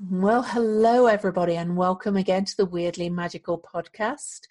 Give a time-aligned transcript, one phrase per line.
[0.00, 4.42] Well, hello, everybody, and welcome again to the Weirdly Magical podcast.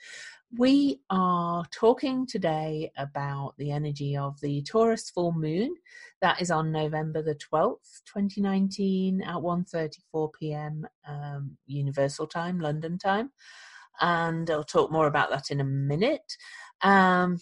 [0.58, 5.74] We are talking today about the energy of the Taurus full moon.
[6.20, 10.86] That is on November the 12th, 2019 at 1.34 p.m.
[11.08, 13.32] Um, Universal Time, London time.
[14.02, 16.30] And I'll talk more about that in a minute.
[16.82, 17.38] Um,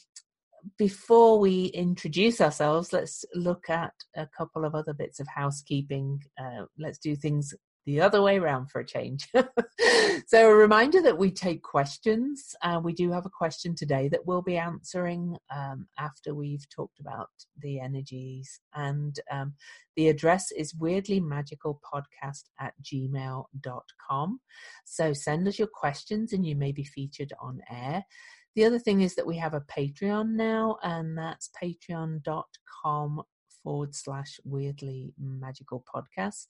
[0.77, 6.21] before we introduce ourselves, let's look at a couple of other bits of housekeeping.
[6.39, 7.53] Uh, let's do things
[7.85, 9.27] the other way around for a change.
[10.27, 12.55] so, a reminder that we take questions.
[12.61, 16.99] Uh, we do have a question today that we'll be answering um, after we've talked
[16.99, 17.29] about
[17.61, 18.59] the energies.
[18.73, 19.53] And um,
[19.95, 24.39] the address is weirdlymagicalpodcast at gmail.com.
[24.85, 28.03] So, send us your questions and you may be featured on air.
[28.55, 33.21] The other thing is that we have a Patreon now, and that's patreon.com
[33.65, 36.45] forward slash weirdly magical podcast.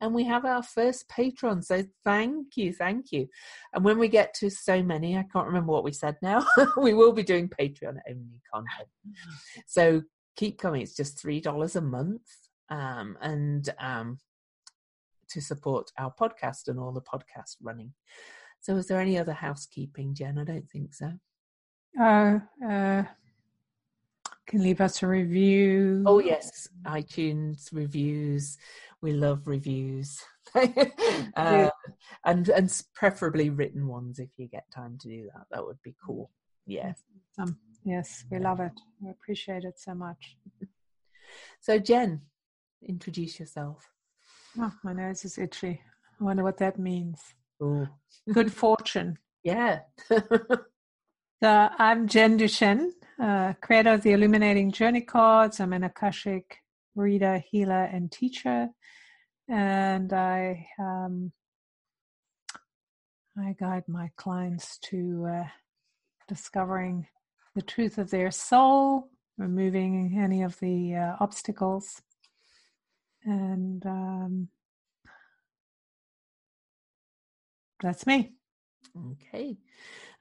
[0.00, 1.62] And we have our first patron.
[1.62, 3.28] So thank you, thank you.
[3.74, 6.94] And when we get to so many, I can't remember what we said now, we
[6.94, 8.88] will be doing Patreon only content.
[9.66, 10.02] So
[10.36, 10.82] keep coming.
[10.82, 12.22] It's just $3 a month.
[12.70, 14.18] Um, and um,
[15.30, 17.92] to support our podcast and all the podcasts running.
[18.60, 20.38] So, is there any other housekeeping, Jen?
[20.38, 21.12] I don't think so.
[21.98, 23.04] Uh, uh,
[24.46, 26.02] can leave us a review.
[26.06, 28.58] Oh yes, iTunes reviews.
[29.02, 30.20] We love reviews,
[30.54, 31.70] uh,
[32.24, 35.46] and and preferably written ones if you get time to do that.
[35.50, 36.30] That would be cool.
[36.66, 36.92] Yeah.
[37.38, 38.72] Um, yes, we love it.
[39.00, 40.36] We appreciate it so much.
[41.60, 42.22] So Jen,
[42.88, 43.88] introduce yourself.
[44.58, 45.80] Oh, my nose is itchy.
[46.20, 47.20] I wonder what that means.
[47.62, 47.86] Ooh.
[48.32, 49.16] Good fortune.
[49.44, 49.82] Yeah.
[50.10, 50.24] so
[51.44, 52.90] I'm Jen Duchenne
[53.20, 55.60] uh, creator of the Illuminating Journey Cards.
[55.60, 56.58] I'm an Akashic
[57.00, 58.68] reader, healer, and teacher.
[59.48, 61.32] And I um,
[63.38, 65.48] I guide my clients to uh,
[66.28, 67.06] discovering
[67.54, 72.00] the truth of their soul, removing any of the uh, obstacles,
[73.24, 74.48] and um,
[77.82, 78.34] that's me.
[79.12, 79.56] Okay.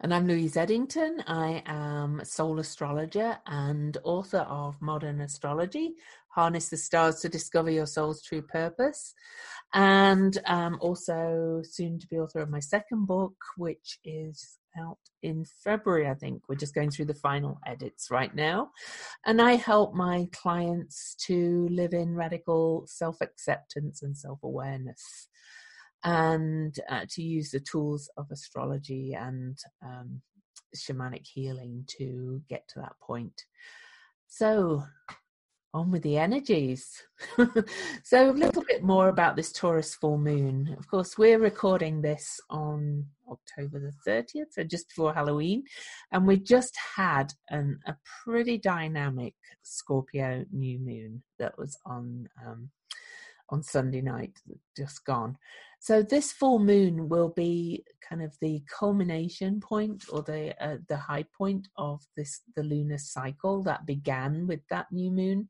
[0.02, 1.24] And I'm Louise Edington.
[1.28, 5.96] I am soul astrologer and author of Modern Astrology
[6.40, 9.14] Harness the Stars to Discover Your Soul's True Purpose.
[9.74, 15.44] And um, also soon to be author of my second book, which is out in
[15.66, 16.44] February, I think.
[16.48, 18.70] We're just going through the final edits right now.
[19.26, 25.28] And I help my clients to live in radical self acceptance and self awareness
[26.06, 30.22] and uh, to use the tools of astrology and um,
[30.74, 33.44] shamanic healing to get to that point.
[34.30, 34.86] So,
[35.74, 37.04] on with the energies.
[38.04, 40.76] so, a little bit more about this Taurus full moon.
[40.80, 45.64] Of course, we're recording this on October the 30th, so just before Halloween,
[46.12, 52.70] and we just had an, a pretty dynamic Scorpio new moon that was on um,
[53.52, 54.34] on Sunday night,
[54.78, 55.38] just gone.
[55.82, 60.98] So this full moon will be kind of the culmination point or the uh, the
[60.98, 65.50] high point of this the lunar cycle that began with that new moon.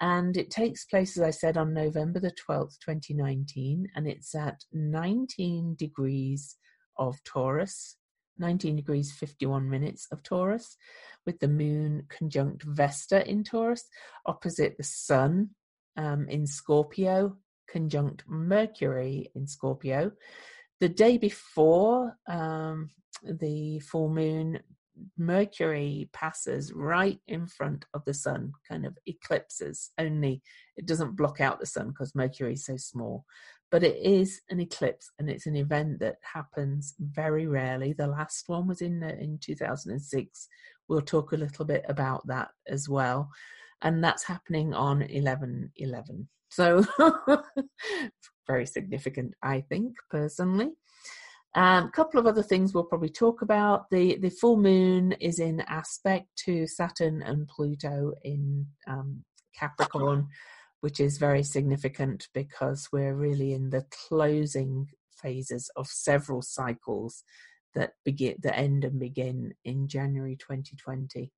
[0.00, 4.64] And it takes place, as I said, on November the 12th, 2019, and it's at
[4.72, 6.56] 19 degrees
[6.98, 7.96] of Taurus,
[8.38, 10.76] 19 degrees 51 minutes of Taurus,
[11.24, 13.84] with the moon conjunct Vesta in Taurus,
[14.26, 15.50] opposite the sun
[15.96, 17.36] um, in Scorpio,
[17.72, 20.12] conjunct Mercury in Scorpio.
[20.80, 22.90] The day before um,
[23.24, 24.60] the full moon,
[25.16, 30.42] Mercury passes right in front of the sun, kind of eclipses, only
[30.76, 33.24] it doesn't block out the sun because Mercury is so small.
[33.70, 37.94] But it is an eclipse and it's an event that happens very rarely.
[37.94, 40.48] The last one was in, in 2006.
[40.88, 43.30] We'll talk a little bit about that as well.
[43.80, 46.28] And that's happening on 11 11.
[46.52, 46.84] So,
[48.46, 50.72] very significant, I think, personally.
[51.56, 53.88] A um, couple of other things we'll probably talk about.
[53.90, 59.24] The the full moon is in aspect to Saturn and Pluto in um,
[59.58, 60.28] Capricorn,
[60.80, 64.88] which is very significant because we're really in the closing
[65.22, 67.24] phases of several cycles
[67.74, 71.32] that begin that end and begin in January 2020.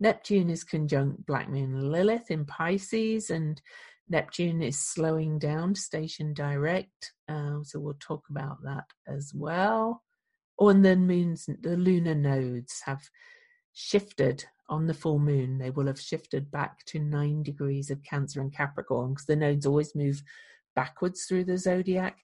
[0.00, 3.60] Neptune is conjunct Black Moon Lilith in Pisces, and
[4.08, 7.12] Neptune is slowing down station direct.
[7.28, 10.02] Um, so we'll talk about that as well.
[10.58, 13.02] Oh, and the moons, the lunar nodes have
[13.72, 15.58] shifted on the full moon.
[15.58, 19.66] They will have shifted back to nine degrees of Cancer and Capricorn because the nodes
[19.66, 20.22] always move
[20.74, 22.18] backwards through the zodiac,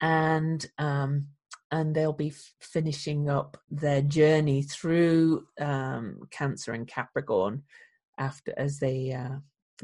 [0.00, 1.28] and um,
[1.70, 7.62] and they'll be f- finishing up their journey through um, Cancer and Capricorn
[8.18, 9.36] after as they uh,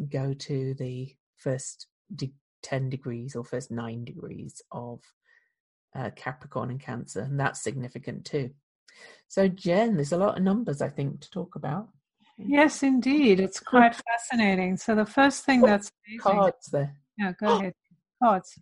[0.08, 5.00] go to the first de- 10 degrees or first nine degrees of
[5.94, 8.50] uh, Capricorn and Cancer, and that's significant too.
[9.28, 11.88] So, Jen, there's a lot of numbers I think to talk about.
[12.36, 14.76] Yes, indeed, it's quite fascinating.
[14.76, 16.96] So, the first thing oh, that's amazing, cards there.
[17.18, 17.74] Yeah, go ahead.
[18.22, 18.58] Cards.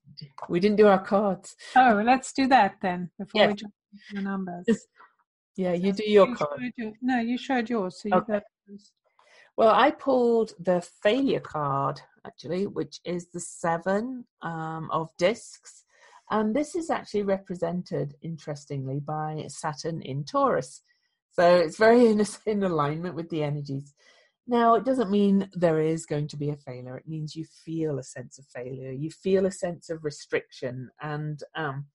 [0.49, 1.57] We didn't do our cards.
[1.75, 3.49] Oh, let's do that then before yes.
[3.49, 4.87] we jump into the numbers.
[5.57, 6.61] Yeah, you do your you card.
[6.77, 8.93] Your, no, you showed yours, so you first.
[9.57, 15.85] Well, I pulled the failure card actually, which is the seven um, of discs.
[16.31, 20.83] And this is actually represented, interestingly, by Saturn in Taurus.
[21.33, 23.95] So it's very in, in alignment with the energies.
[24.47, 26.97] Now, it doesn't mean there is going to be a failure.
[26.97, 28.93] It means you feel a sense of failure.
[28.93, 31.87] You feel a sense of restriction and um,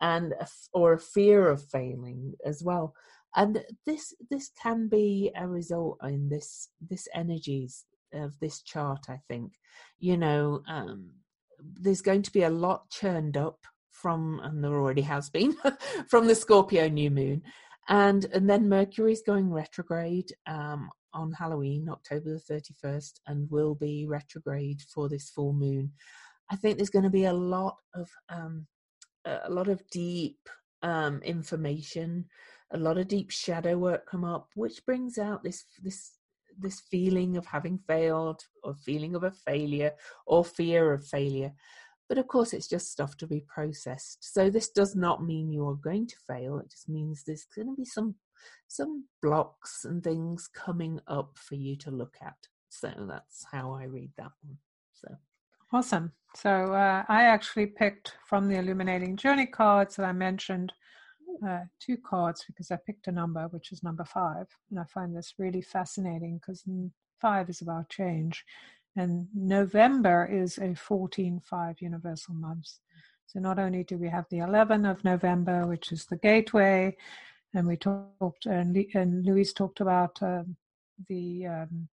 [0.00, 2.92] and a, or a fear of failing as well.
[3.36, 9.06] And this this can be a result in this this energies of this chart.
[9.08, 9.52] I think
[9.98, 11.10] you know um,
[11.60, 13.58] there's going to be a lot churned up
[13.90, 15.56] from, and there already has been,
[16.08, 17.42] from the Scorpio new moon.
[17.88, 22.54] And, and then Mercury's going retrograde um, on Halloween, October the
[22.84, 25.92] 31st, and will be retrograde for this full moon.
[26.50, 28.66] I think there's going to be a lot of um,
[29.24, 30.38] a lot of deep
[30.82, 32.26] um, information,
[32.70, 36.12] a lot of deep shadow work come up, which brings out this this
[36.58, 39.92] this feeling of having failed or feeling of a failure
[40.26, 41.52] or fear of failure.
[42.08, 44.32] But of course it's just stuff to be processed.
[44.32, 46.58] So this does not mean you are going to fail.
[46.58, 48.14] It just means there's going to be some
[48.68, 52.36] some blocks and things coming up for you to look at.
[52.68, 54.58] So that's how i read that one.
[54.92, 55.08] So.
[55.72, 56.12] Awesome.
[56.34, 60.72] So uh, i actually picked from the illuminating journey cards that i mentioned
[61.46, 64.46] uh, two cards because I picked a number, which is number five.
[64.70, 66.64] And I find this really fascinating because
[67.20, 68.44] five is about change.
[68.96, 72.68] And November is a 14 5 universal month.
[73.26, 76.96] So not only do we have the 11 of November, which is the gateway,
[77.54, 80.56] and we talked, and, and Louise talked about um,
[81.08, 81.88] the um,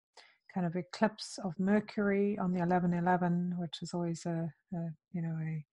[0.53, 4.77] kind of eclipse of Mercury on the 11 11, which is always a, a
[5.11, 5.65] you know, a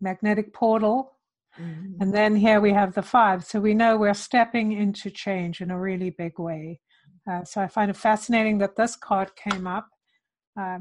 [0.00, 1.15] magnetic portal
[1.60, 2.02] Mm-hmm.
[2.02, 3.44] And then here we have the five.
[3.44, 6.80] So we know we're stepping into change in a really big way.
[7.30, 9.88] Uh, so I find it fascinating that this card came up.
[10.58, 10.78] Uh,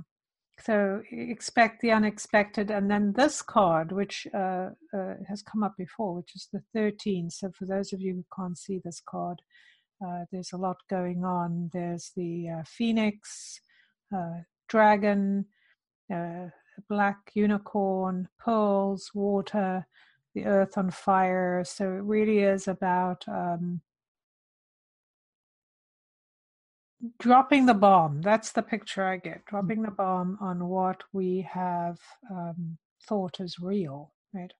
[0.61, 2.71] so expect the unexpected.
[2.71, 7.29] And then this card, which uh, uh has come up before, which is the 13.
[7.29, 9.41] So for those of you who can't see this card,
[10.05, 11.69] uh, there's a lot going on.
[11.73, 13.59] There's the uh, phoenix,
[14.69, 15.45] dragon,
[16.89, 19.85] black unicorn, pearls, water,
[20.35, 21.63] the earth on fire.
[21.65, 23.81] So it really is about um,
[27.19, 28.21] dropping the bomb.
[28.21, 29.45] That's the picture I get.
[29.45, 31.97] Dropping the bomb on what we have
[32.29, 32.77] um,
[33.07, 34.53] thought is real, right?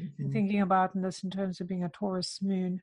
[0.00, 0.32] Mm-hmm.
[0.32, 2.82] Thinking about this in terms of being a Taurus moon.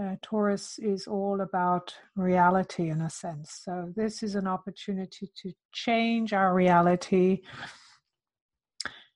[0.00, 3.60] Uh, Taurus is all about reality in a sense.
[3.64, 7.42] So, this is an opportunity to change our reality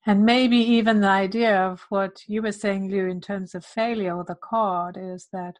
[0.08, 4.16] and maybe even the idea of what you were saying, Lou, in terms of failure
[4.16, 5.58] or the card is that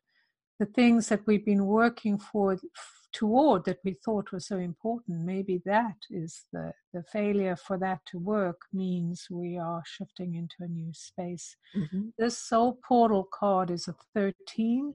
[0.58, 2.58] the things that we've been working for
[3.12, 8.00] toward that we thought were so important, maybe that is the, the failure for that
[8.06, 11.54] to work means we are shifting into a new space.
[11.76, 12.08] Mm-hmm.
[12.18, 14.94] This soul portal card is a 13.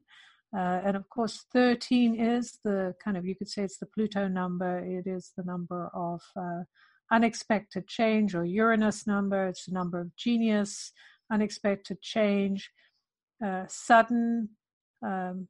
[0.55, 4.27] Uh, and of course, 13 is the kind of, you could say it's the Pluto
[4.27, 4.79] number.
[4.79, 6.63] It is the number of uh,
[7.11, 10.91] unexpected change or Uranus number, it's the number of genius,
[11.31, 12.71] unexpected change,
[13.45, 14.49] uh, sudden
[15.05, 15.47] um,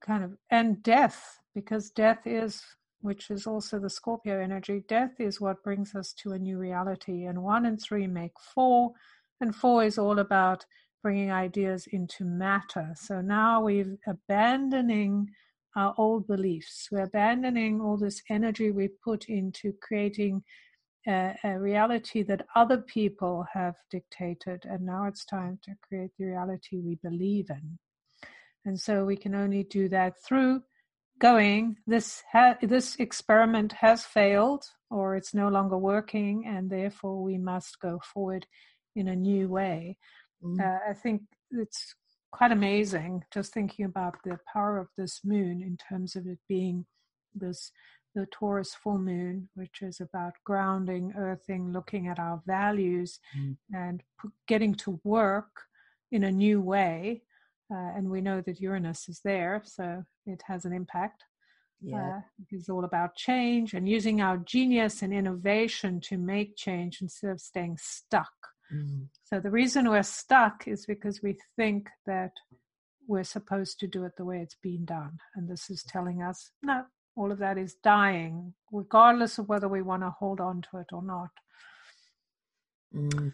[0.00, 2.62] kind of, and death, because death is,
[3.00, 7.24] which is also the Scorpio energy, death is what brings us to a new reality.
[7.24, 8.92] And one and three make four,
[9.40, 10.64] and four is all about
[11.02, 12.92] bringing ideas into matter.
[12.96, 15.28] So now we're abandoning
[15.76, 16.88] our old beliefs.
[16.90, 20.42] We're abandoning all this energy we put into creating
[21.06, 26.26] a, a, reality that other people have dictated, and now it's time to create the
[26.26, 27.78] reality we believe in.
[28.64, 30.62] And so we can only do that through
[31.18, 31.76] going.
[31.86, 37.80] This ha- this experiment has failed, or it's no longer working, and therefore we must
[37.80, 38.46] go forward
[38.94, 39.98] in a new way.
[40.42, 40.60] Mm.
[40.60, 41.94] Uh, I think it's
[42.32, 46.84] quite amazing just thinking about the power of this moon in terms of it being
[47.34, 47.70] this
[48.16, 53.56] the Taurus full moon, which is about grounding, earthing, looking at our values, mm.
[53.74, 55.62] and p- getting to work
[56.10, 57.22] in a new way.
[57.70, 61.24] Uh, and we know that Uranus is there, so it has an impact.
[61.82, 62.16] Yeah.
[62.16, 62.20] Uh,
[62.50, 67.40] it's all about change and using our genius and innovation to make change instead of
[67.40, 68.32] staying stuck.
[68.74, 69.08] Mm.
[69.24, 72.32] So the reason we're stuck is because we think that
[73.06, 75.18] we're supposed to do it the way it's been done.
[75.34, 76.84] And this is telling us, no,
[77.16, 80.88] all of that is dying, regardless of whether we want to hold on to it
[80.92, 81.30] or not.
[82.94, 83.32] Mm.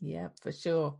[0.00, 0.96] Yeah, for sure.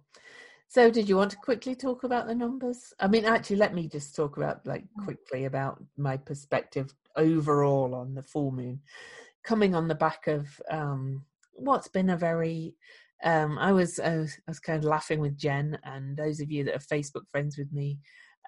[0.69, 2.93] So, did you want to quickly talk about the numbers?
[3.01, 5.05] I mean, actually, let me just talk about, like, mm.
[5.05, 8.81] quickly about my perspective overall on the full moon,
[9.45, 12.75] coming on the back of um, what's been a very
[13.25, 16.51] um, I was I was, I was kind of laughing with Jen, and those of
[16.51, 17.99] you that are Facebook friends with me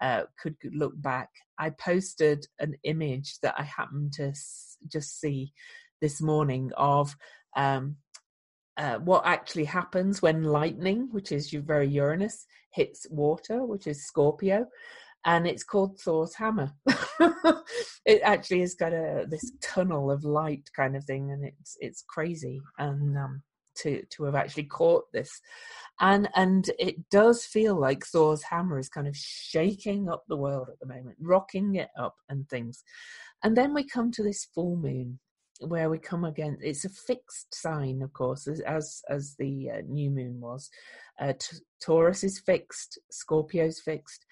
[0.01, 1.29] uh, could look back.
[1.61, 5.53] I posted an image that I happened to s- just see
[6.01, 7.15] this morning of
[7.55, 7.97] um,
[8.79, 14.67] uh, what actually happens when lightning, which is very Uranus, hits water, which is Scorpio,
[15.27, 16.73] and it's called Thor's hammer.
[18.07, 22.03] it actually has got a this tunnel of light kind of thing, and it's it's
[22.09, 22.61] crazy.
[22.79, 23.43] And um,
[23.83, 25.41] to to have actually caught this,
[26.01, 30.69] and and it does feel like Thor's hammer is kind of shaking up the world
[30.71, 32.83] at the moment, rocking it up and things.
[33.43, 35.19] And then we come to this full moon,
[35.61, 36.59] where we come again.
[36.61, 40.71] It's a fixed sign, of course, as as the uh, new moon was.
[41.19, 44.25] Uh, t- Taurus is fixed, Scorpio's fixed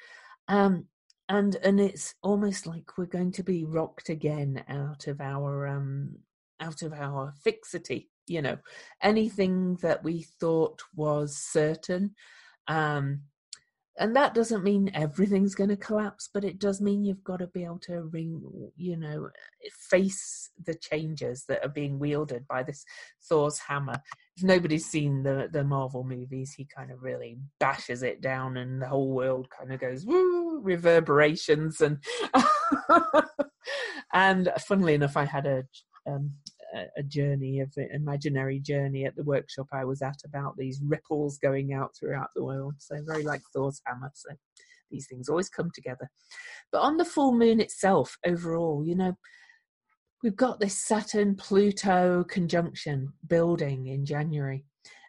[0.49, 0.87] um,
[1.29, 6.17] and and it's almost like we're going to be rocked again out of our um,
[6.61, 8.09] out of our fixity.
[8.29, 8.57] You know,
[9.03, 12.15] anything that we thought was certain.
[12.67, 13.23] Um,
[13.99, 17.47] and that doesn't mean everything's going to collapse but it does mean you've got to
[17.49, 18.41] be able to ring
[18.77, 19.29] you know
[19.91, 22.85] face the changes that are being wielded by this
[23.29, 24.01] thor's hammer
[24.37, 28.81] if nobody's seen the the marvel movies he kind of really bashes it down and
[28.81, 32.03] the whole world kind of goes woo reverberations and
[34.13, 35.65] and funnily enough i had a
[36.07, 36.33] um,
[36.97, 41.39] a journey of an imaginary journey at the workshop I was at about these ripples
[41.39, 42.75] going out throughout the world.
[42.79, 44.11] So very like Thor's hammer.
[44.15, 44.31] So
[44.91, 46.11] these things always come together.
[46.73, 49.17] But on the full moon itself, overall, you know,
[50.23, 54.65] we've got this Saturn Pluto conjunction building in January.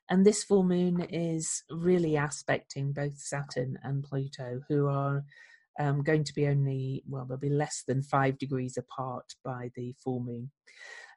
[0.09, 5.23] And this full moon is really aspecting both Saturn and Pluto, who are
[5.79, 9.93] um, going to be only, well, they'll be less than five degrees apart by the
[10.03, 10.49] full moon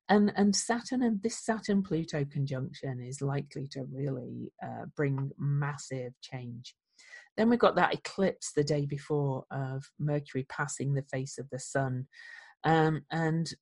[0.08, 6.12] and and Saturn and this Saturn Pluto conjunction is likely to really uh, bring massive
[6.20, 6.74] change.
[7.36, 11.58] Then we've got that eclipse the day before of Mercury passing the face of the
[11.58, 12.06] Sun,
[12.64, 13.52] um, and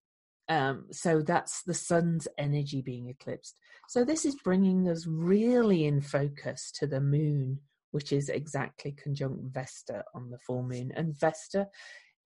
[0.48, 3.56] um, so that's the Sun's energy being eclipsed.
[3.88, 7.60] So this is bringing us really in focus to the Moon,
[7.92, 11.68] which is exactly conjunct Vesta on the full moon, and Vesta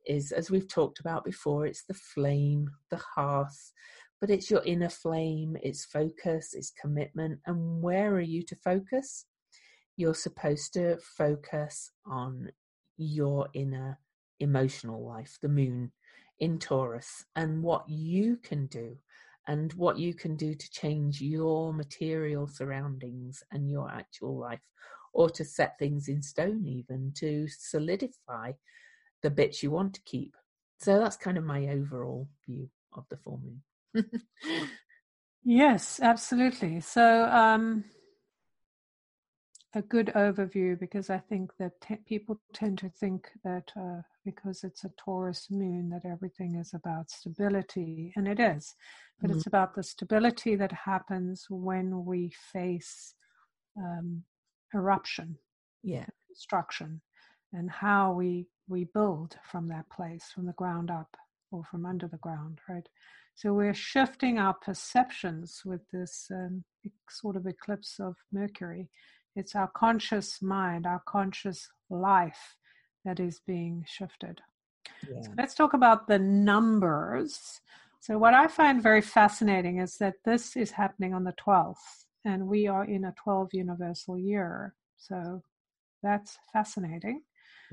[0.07, 3.73] is, as we've talked about before, it's the flame, the hearth,
[4.25, 7.39] but it's your inner flame, it's focus, it's commitment.
[7.45, 9.27] And where are you to focus?
[9.99, 12.51] You're supposed to focus on
[12.97, 13.99] your inner
[14.41, 15.93] emotional life, the moon
[16.39, 18.97] in Taurus, and what you can do
[19.47, 24.67] and what you can do to change your material surroundings and your actual life,
[25.13, 28.53] or to set things in stone, even to solidify
[29.23, 30.35] the bits you want to keep.
[30.81, 33.61] So that's kind of my overall view of the full moon
[35.45, 36.81] yes, absolutely.
[36.81, 37.85] So, um,
[39.75, 44.63] a good overview because I think that te- people tend to think that uh, because
[44.63, 48.75] it's a Taurus moon that everything is about stability, and it is,
[49.21, 49.39] but mm-hmm.
[49.39, 53.15] it's about the stability that happens when we face
[53.77, 54.23] um,
[54.75, 55.37] eruption,
[55.83, 57.01] yeah, destruction,
[57.53, 61.17] and how we we build from that place, from the ground up
[61.51, 62.89] or from under the ground, right?
[63.35, 66.65] So we're shifting our perceptions with this um,
[67.11, 68.89] sort of eclipse of Mercury.
[69.35, 72.57] It's our conscious mind, our conscious life
[73.05, 74.41] that is being shifted.
[75.09, 75.23] Yeah.
[75.23, 77.61] So let's talk about the numbers.
[78.01, 82.47] So, what I find very fascinating is that this is happening on the 12th, and
[82.47, 84.75] we are in a 12 universal year.
[84.99, 85.43] So,
[86.03, 87.23] that's fascinating.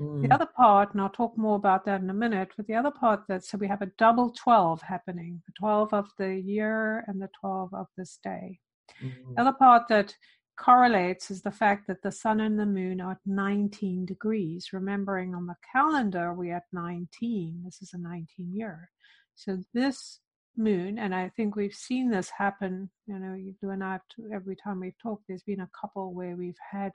[0.00, 0.22] Mm.
[0.22, 2.90] The other part, and I'll talk more about that in a minute, but the other
[2.90, 7.20] part that so we have a double 12 happening the 12 of the year and
[7.20, 8.58] the 12 of this day.
[9.02, 9.34] Mm.
[9.34, 10.14] The other part that
[10.58, 14.68] correlates is the fact that the sun and the moon are at 19 degrees.
[14.72, 17.62] Remembering on the calendar, we're at 19.
[17.64, 18.90] This is a 19 year.
[19.34, 20.20] So this
[20.56, 23.98] moon, and I think we've seen this happen, you know, you and I,
[24.32, 26.92] every time we've talked, there's been a couple where we've had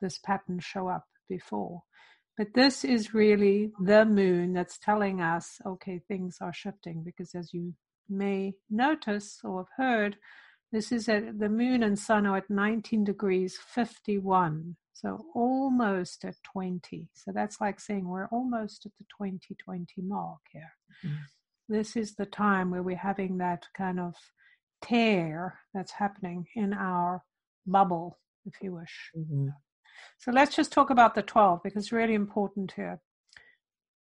[0.00, 1.82] this pattern show up before.
[2.36, 7.54] But this is really the moon that's telling us, okay, things are shifting because as
[7.54, 7.74] you
[8.08, 10.16] may notice or have heard,
[10.72, 14.76] this is at the moon and sun are at 19 degrees 51.
[14.92, 17.08] So almost at 20.
[17.14, 20.72] So that's like saying we're almost at the 2020 mark here.
[21.04, 21.14] Mm-hmm.
[21.68, 24.14] This is the time where we're having that kind of
[24.82, 27.22] tear that's happening in our
[27.66, 29.10] bubble, if you wish.
[29.16, 29.48] Mm-hmm.
[30.18, 33.00] So let's just talk about the 12 because it's really important here.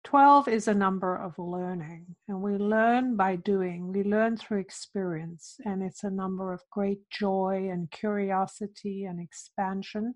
[0.04, 3.92] 12 is a number of learning, and we learn by doing.
[3.92, 10.14] We learn through experience, and it's a number of great joy and curiosity and expansion.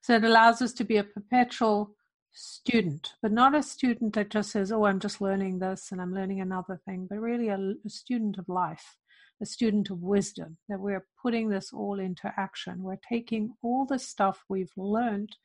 [0.00, 1.94] So it allows us to be a perpetual
[2.32, 6.14] student, but not a student that just says, Oh, I'm just learning this and I'm
[6.14, 8.96] learning another thing, but really a, a student of life,
[9.42, 12.82] a student of wisdom, that we're putting this all into action.
[12.82, 15.36] We're taking all the stuff we've learned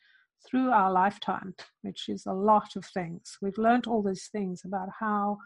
[0.47, 3.37] through our lifetime, which is a lot of things.
[3.41, 5.39] We've learned all these things about how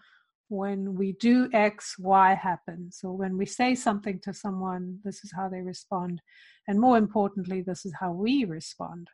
[0.50, 5.31] when we do X, Y happens, or when we say something to someone, this is
[5.34, 6.22] how they respond.
[6.67, 9.08] And more importantly, this is how we respond.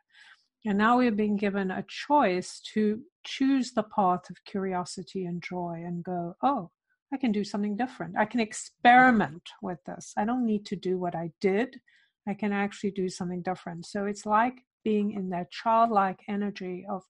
[0.66, 5.82] And now we're being given a choice to choose the path of curiosity and joy
[5.86, 6.70] and go, oh,
[7.12, 8.16] I can do something different.
[8.16, 8.48] I can mm-hmm.
[8.48, 10.12] experiment with this.
[10.16, 11.80] I don't need to do what I did.
[12.26, 13.86] I can actually do something different.
[13.86, 17.02] So it's like being in that childlike energy of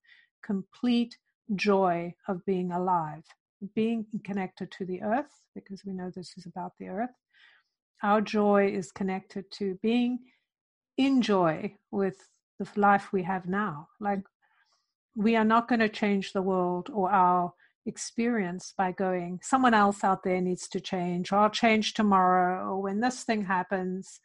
[0.43, 1.17] complete
[1.55, 3.23] joy of being alive,
[3.75, 7.15] being connected to the earth, because we know this is about the earth.
[8.01, 10.19] Our joy is connected to being
[10.97, 12.17] in joy with
[12.59, 13.89] the life we have now.
[13.99, 14.21] Like,
[15.15, 17.53] we are not going to change the world or our
[17.85, 22.81] experience by going, someone else out there needs to change, or I'll change tomorrow, or
[22.81, 24.19] when this thing happens,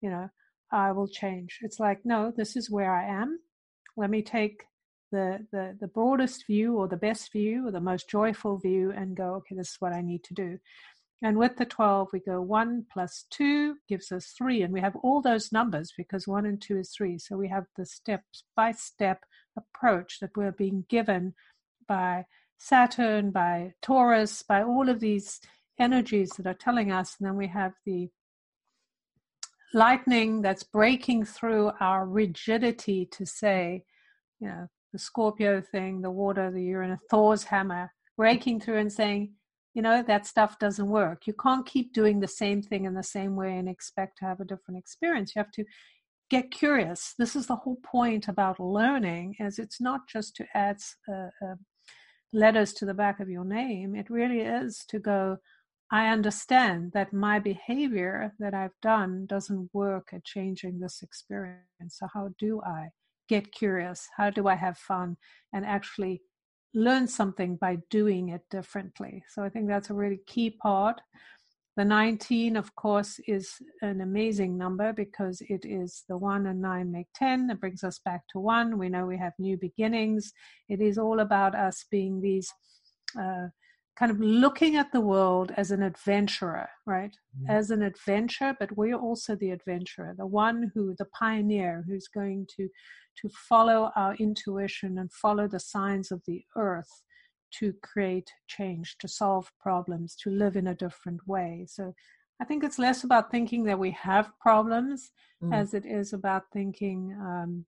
[0.00, 0.30] you know,
[0.72, 1.58] I will change.
[1.62, 3.40] It's like, no, this is where I am.
[3.96, 4.64] Let me take
[5.10, 9.16] the, the, the broadest view or the best view or the most joyful view and
[9.16, 10.58] go, okay, this is what I need to do.
[11.22, 14.62] And with the 12, we go 1 plus 2 gives us 3.
[14.62, 17.18] And we have all those numbers because 1 and 2 is 3.
[17.18, 18.22] So we have the step
[18.56, 19.24] by step
[19.56, 21.34] approach that we're being given
[21.86, 22.24] by
[22.62, 25.40] Saturn, by Taurus, by all of these
[25.78, 27.16] energies that are telling us.
[27.18, 28.10] And then we have the
[29.72, 33.84] lightning that's breaking through our rigidity to say,
[34.40, 39.32] you know, the Scorpio thing, the water, the Uranus, Thor's hammer, breaking through and saying,
[39.72, 41.26] you know, that stuff doesn't work.
[41.26, 44.40] You can't keep doing the same thing in the same way and expect to have
[44.40, 45.32] a different experience.
[45.34, 45.64] You have to
[46.28, 47.14] get curious.
[47.18, 51.54] This is the whole point about learning, as it's not just to add uh, uh,
[52.32, 53.94] letters to the back of your name.
[53.94, 55.38] It really is to go,
[55.90, 61.64] I understand that my behavior that I've done doesn't work at changing this experience.
[61.88, 62.90] So, how do I
[63.28, 64.08] get curious?
[64.16, 65.16] How do I have fun
[65.52, 66.22] and actually
[66.72, 69.24] learn something by doing it differently?
[69.28, 71.00] So, I think that's a really key part.
[71.80, 76.92] The 19, of course, is an amazing number because it is the 1 and 9
[76.92, 77.48] make 10.
[77.48, 78.76] It brings us back to 1.
[78.76, 80.30] We know we have new beginnings.
[80.68, 82.52] It is all about us being these.
[83.18, 83.46] Uh,
[83.98, 87.16] kind of looking at the world as an adventurer, right?
[87.38, 87.50] Mm-hmm.
[87.50, 92.46] As an adventure, but we're also the adventurer, the one who, the pioneer, who's going
[92.58, 92.68] to
[93.22, 97.02] to follow our intuition and follow the signs of the earth
[97.58, 101.66] to create change, to solve problems, to live in a different way.
[101.68, 101.94] So
[102.40, 105.10] I think it's less about thinking that we have problems
[105.42, 105.54] mm.
[105.54, 107.66] as it is about thinking um,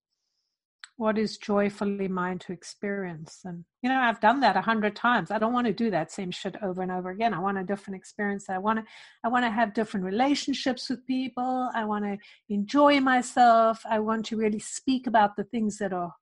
[0.96, 3.40] what is joyfully mine to experience.
[3.44, 5.30] And you know i've done that a hundred times.
[5.30, 7.34] I don't want to do that same shit over and over again.
[7.34, 8.48] I want a different experience.
[8.48, 8.84] I want to
[9.24, 11.70] i want to have different relationships with people.
[11.74, 12.18] I want to
[12.48, 13.82] enjoy myself.
[13.84, 16.14] I want to really speak about the things that are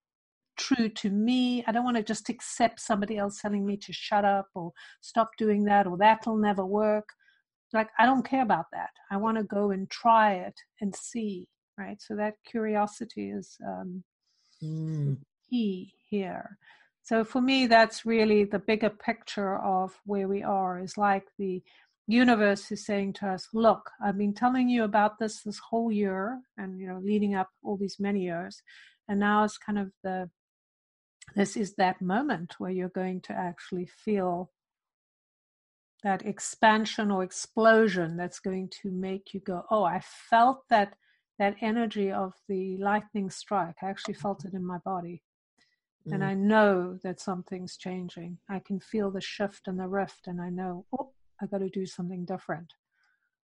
[0.60, 4.24] true to me i don't want to just accept somebody else telling me to shut
[4.24, 7.08] up or stop doing that or that'll never work
[7.72, 11.46] like i don't care about that i want to go and try it and see
[11.78, 14.04] right so that curiosity is um,
[14.62, 15.16] mm.
[15.48, 16.58] key here.
[17.02, 20.80] So for me, that's really the bigger picture of where we are.
[20.80, 21.62] Is like the
[22.06, 26.40] universe is saying to us, "Look, I've been telling you about this this whole year,
[26.58, 28.62] and you know, leading up all these many years,
[29.08, 30.30] and now it's kind of the
[31.34, 34.50] this is that moment where you're going to actually feel
[36.02, 40.94] that expansion or explosion that's going to make you go, "Oh, I felt that."
[41.40, 43.76] that energy of the lightning strike.
[43.82, 45.22] I actually felt it in my body.
[46.06, 46.14] Mm.
[46.14, 48.38] And I know that something's changing.
[48.48, 51.12] I can feel the shift and the rift, and I know, oh,
[51.42, 52.74] I got to do something different.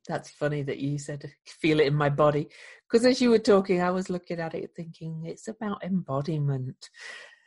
[0.08, 2.50] That's funny that you said feel it in my body.
[2.88, 6.90] Because as you were talking, I was looking at it thinking it's about embodiment.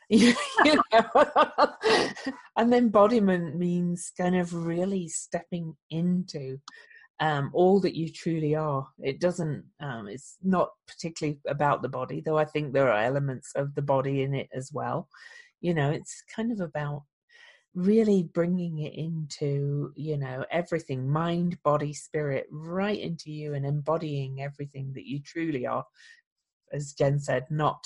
[0.09, 0.33] you
[0.65, 1.25] know?
[2.57, 6.59] and embodiment means kind of really stepping into
[7.19, 8.87] um, all that you truly are.
[8.99, 13.51] It doesn't, um, it's not particularly about the body, though I think there are elements
[13.55, 15.07] of the body in it as well.
[15.61, 17.03] You know, it's kind of about
[17.75, 24.41] really bringing it into, you know, everything mind, body, spirit, right into you and embodying
[24.41, 25.85] everything that you truly are.
[26.71, 27.83] As Jen said, not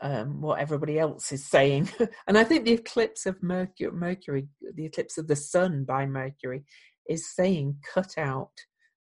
[0.00, 1.90] um, what everybody else is saying.
[2.26, 6.64] and I think the eclipse of Mercury, Mercury, the eclipse of the sun by Mercury,
[7.08, 8.52] is saying cut out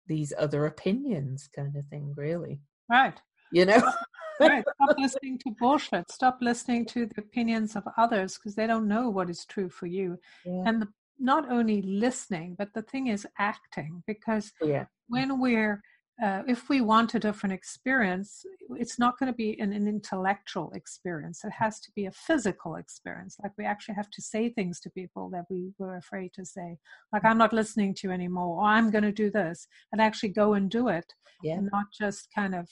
[0.06, 3.20] these other opinions kind of thing really right
[3.52, 3.80] you know
[4.40, 8.88] right stop listening to bullshit stop listening to the opinions of others because they don't
[8.88, 10.62] know what is true for you yeah.
[10.66, 14.84] and the, not only listening but the thing is acting because yeah.
[15.08, 15.80] when we're
[16.22, 20.70] uh, if we want a different experience, it's not going to be an, an, intellectual
[20.72, 21.42] experience.
[21.44, 23.36] It has to be a physical experience.
[23.42, 26.78] Like we actually have to say things to people that we were afraid to say.
[27.12, 30.28] Like, I'm not listening to you anymore, or I'm going to do this, and actually
[30.28, 31.54] go and do it, yeah.
[31.54, 32.68] and not just kind of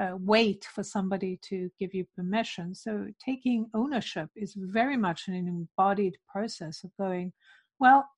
[0.00, 2.74] uh, wait for somebody to give you permission.
[2.74, 7.34] So, taking ownership is very much an embodied process of going,
[7.78, 8.08] well,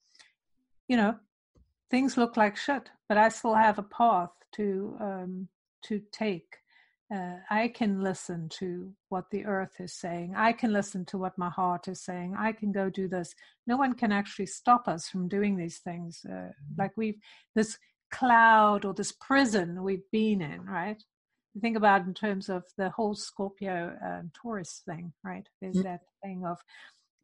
[0.87, 1.17] you know,
[1.91, 5.49] things look like shit, but I still have a path to um,
[5.85, 6.57] to take.
[7.15, 10.35] Uh, I can listen to what the earth is saying.
[10.37, 12.35] I can listen to what my heart is saying.
[12.37, 13.33] I can go do this.
[13.69, 16.23] No one can actually stop us from doing these things.
[16.29, 16.51] Uh, mm-hmm.
[16.79, 17.19] like we've
[17.55, 17.79] this
[18.11, 21.03] cloud or this prison we've been in, right?
[21.61, 25.49] think about in terms of the whole Scorpio um, Taurus thing, right?
[25.61, 25.85] There's mm-hmm.
[25.85, 26.59] that thing of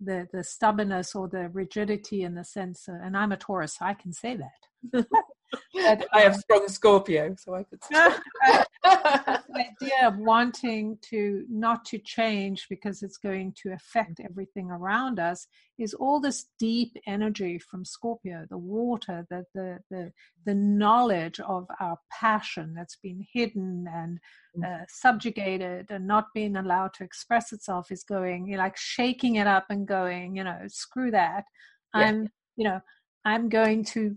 [0.04, 3.84] the the stubbornness or the rigidity in the sense, uh, and I'm a Taurus, so
[3.86, 5.06] I can say that.
[6.12, 7.80] I have strong Scorpio, so I could.
[8.84, 15.20] the idea of wanting to not to change because it's going to affect everything around
[15.20, 15.46] us
[15.78, 20.12] is all this deep energy from Scorpio, the water, the the the,
[20.46, 24.18] the knowledge of our passion that's been hidden and
[24.56, 24.64] mm.
[24.64, 29.36] uh, subjugated and not being allowed to express itself is going you know, like shaking
[29.36, 31.44] it up and going, you know, screw that.
[31.94, 32.00] Yeah.
[32.00, 32.80] I'm you know
[33.24, 34.16] I'm going to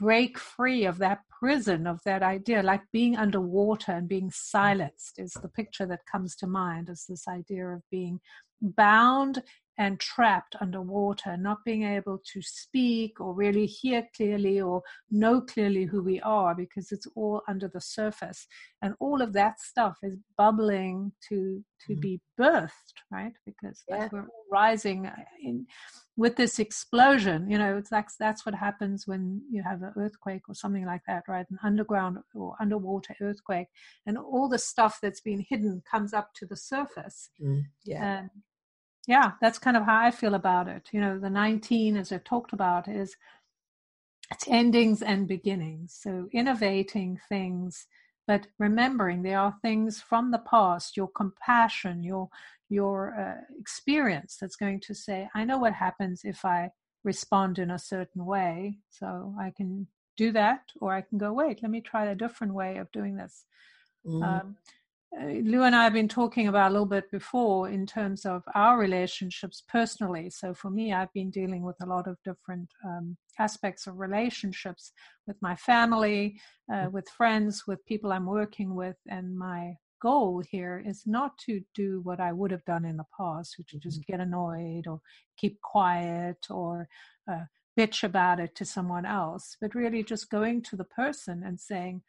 [0.00, 5.32] break free of that prison of that idea like being underwater and being silenced is
[5.42, 8.18] the picture that comes to mind is this idea of being
[8.62, 9.42] bound
[9.80, 15.86] and trapped underwater, not being able to speak or really hear clearly or know clearly
[15.86, 18.46] who we are because it's all under the surface.
[18.82, 22.00] And all of that stuff is bubbling to to mm.
[22.00, 23.32] be birthed, right?
[23.46, 24.10] Because yeah.
[24.12, 25.66] we're rising uh, in
[26.14, 27.50] with this explosion.
[27.50, 31.00] You know, it's like that's what happens when you have an earthquake or something like
[31.08, 31.46] that, right?
[31.50, 33.68] An underground or underwater earthquake,
[34.04, 37.30] and all the stuff that's been hidden comes up to the surface.
[37.42, 37.62] Mm.
[37.86, 38.18] Yeah.
[38.18, 38.30] And
[39.06, 40.88] yeah, that's kind of how I feel about it.
[40.92, 43.16] You know, the 19, as I talked about, is
[44.30, 45.98] it's endings and beginnings.
[46.00, 47.86] So innovating things,
[48.26, 52.28] but remembering there are things from the past, your compassion, your
[52.68, 56.70] your uh, experience that's going to say, I know what happens if I
[57.02, 58.78] respond in a certain way.
[58.90, 62.54] So I can do that, or I can go, wait, let me try a different
[62.54, 63.44] way of doing this.
[64.06, 64.22] Mm.
[64.22, 64.56] Um,
[65.12, 68.78] Lou and I have been talking about a little bit before in terms of our
[68.78, 70.30] relationships personally.
[70.30, 74.92] So for me, I've been dealing with a lot of different um, aspects of relationships
[75.26, 76.40] with my family,
[76.72, 76.92] uh, mm.
[76.92, 82.00] with friends, with people I'm working with, and my goal here is not to do
[82.04, 84.12] what I would have done in the past, which is just mm-hmm.
[84.12, 85.00] get annoyed or
[85.36, 86.88] keep quiet or
[87.30, 87.44] uh,
[87.78, 92.02] bitch about it to someone else, but really just going to the person and saying,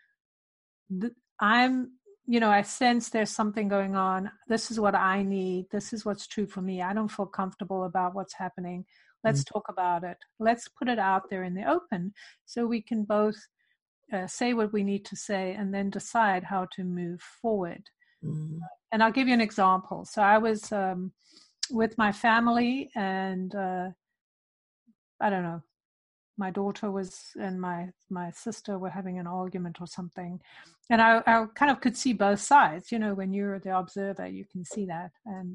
[1.39, 1.91] I'm
[2.27, 4.31] you know, I sense there's something going on.
[4.47, 5.65] This is what I need.
[5.71, 6.81] This is what's true for me.
[6.81, 8.86] I don't feel comfortable about what's happening.
[9.23, 9.53] Let's mm-hmm.
[9.53, 10.17] talk about it.
[10.39, 12.13] Let's put it out there in the open
[12.45, 13.36] so we can both
[14.13, 17.84] uh, say what we need to say and then decide how to move forward.
[18.23, 18.57] Mm-hmm.
[18.91, 20.05] And I'll give you an example.
[20.05, 21.12] So I was um,
[21.69, 23.89] with my family, and uh,
[25.19, 25.63] I don't know.
[26.45, 27.12] My daughter was
[27.45, 30.34] and my my sister were having an argument or something,
[30.89, 32.91] and I, I kind of could see both sides.
[32.91, 35.54] You know, when you're the observer, you can see that, and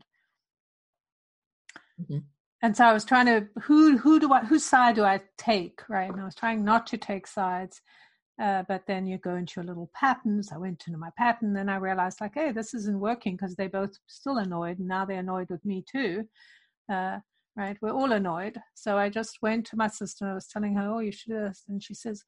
[2.01, 2.19] mm-hmm.
[2.63, 5.79] and so I was trying to who who do I whose side do I take,
[5.97, 6.11] right?
[6.13, 7.83] And I was trying not to take sides,
[8.39, 10.53] uh, but then you go into your little patterns.
[10.53, 13.79] I went into my pattern, then I realized, like, hey, this isn't working because they're
[13.81, 14.79] both still annoyed.
[14.79, 16.29] And now they're annoyed with me too.
[16.89, 17.19] Uh,
[17.57, 17.77] right?
[17.81, 18.59] We're all annoyed.
[18.75, 21.31] So I just went to my sister and I was telling her, oh, you should
[21.33, 21.65] do this.
[21.69, 22.23] And she says,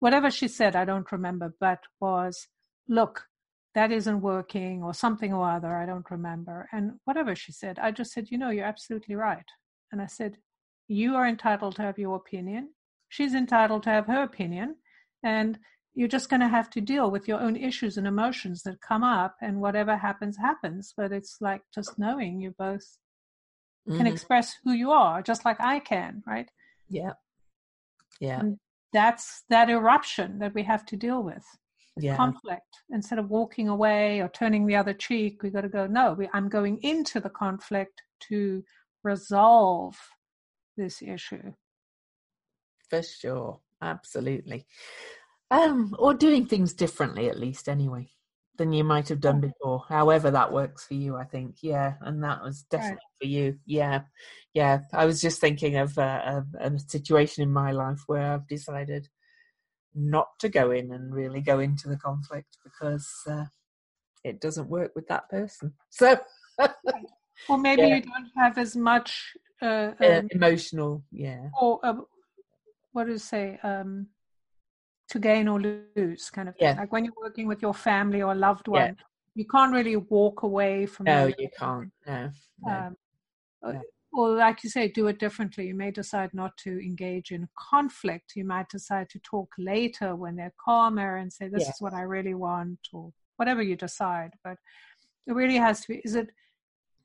[0.00, 2.48] whatever she said, I don't remember, but was,
[2.88, 3.26] look,
[3.74, 5.74] that isn't working or something or other.
[5.76, 6.68] I don't remember.
[6.72, 9.46] And whatever she said, I just said, you know, you're absolutely right.
[9.92, 10.38] And I said,
[10.88, 12.70] you are entitled to have your opinion.
[13.08, 14.76] She's entitled to have her opinion
[15.22, 15.58] and
[15.94, 19.04] you're just going to have to deal with your own issues and emotions that come
[19.04, 22.98] up and whatever happens happens but it's like just knowing you both
[23.88, 23.98] mm-hmm.
[23.98, 26.50] can express who you are just like i can right?
[26.88, 27.12] Yeah.
[28.20, 28.40] Yeah.
[28.40, 28.58] And
[28.92, 31.42] that's that eruption that we have to deal with
[31.96, 32.14] yeah.
[32.16, 32.82] conflict.
[32.90, 36.28] Instead of walking away or turning the other cheek we got to go no we,
[36.32, 38.62] i'm going into the conflict to
[39.02, 39.96] resolve
[40.76, 41.52] this issue.
[42.88, 43.60] For sure.
[43.80, 44.66] Absolutely.
[45.50, 48.08] Um, or doing things differently, at least, anyway,
[48.56, 49.84] than you might have done before.
[49.88, 51.56] However, that works for you, I think.
[51.62, 53.20] Yeah, and that was definitely right.
[53.20, 53.58] for you.
[53.66, 54.02] Yeah,
[54.52, 54.80] yeah.
[54.92, 59.08] I was just thinking of uh, a, a situation in my life where I've decided
[59.94, 63.44] not to go in and really go into the conflict because uh,
[64.24, 65.74] it doesn't work with that person.
[65.90, 66.18] So,
[67.48, 67.96] or maybe yeah.
[67.96, 71.94] you don't have as much uh, um, emotional, yeah, or uh,
[72.92, 74.08] what do you say um,
[75.12, 76.68] to gain or lose kind of thing.
[76.68, 76.80] Yeah.
[76.80, 78.92] Like when you're working with your family or loved one, yeah.
[79.34, 81.04] you can't really walk away from.
[81.04, 81.92] No, you can't.
[82.06, 82.30] No.
[82.64, 82.72] no.
[82.72, 82.96] Um,
[83.62, 83.80] no.
[84.14, 85.66] Or like you say, do it differently.
[85.66, 88.32] You may decide not to engage in conflict.
[88.36, 91.70] You might decide to talk later when they're calmer and say, "This yeah.
[91.70, 94.32] is what I really want," or whatever you decide.
[94.44, 94.56] But
[95.26, 96.02] it really has to be.
[96.04, 96.28] Is it?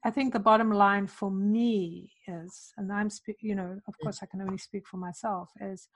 [0.06, 3.10] I think the bottom line for me is, and I'm,
[3.42, 4.04] you know, of mm.
[4.04, 5.88] course, I can only speak for myself, is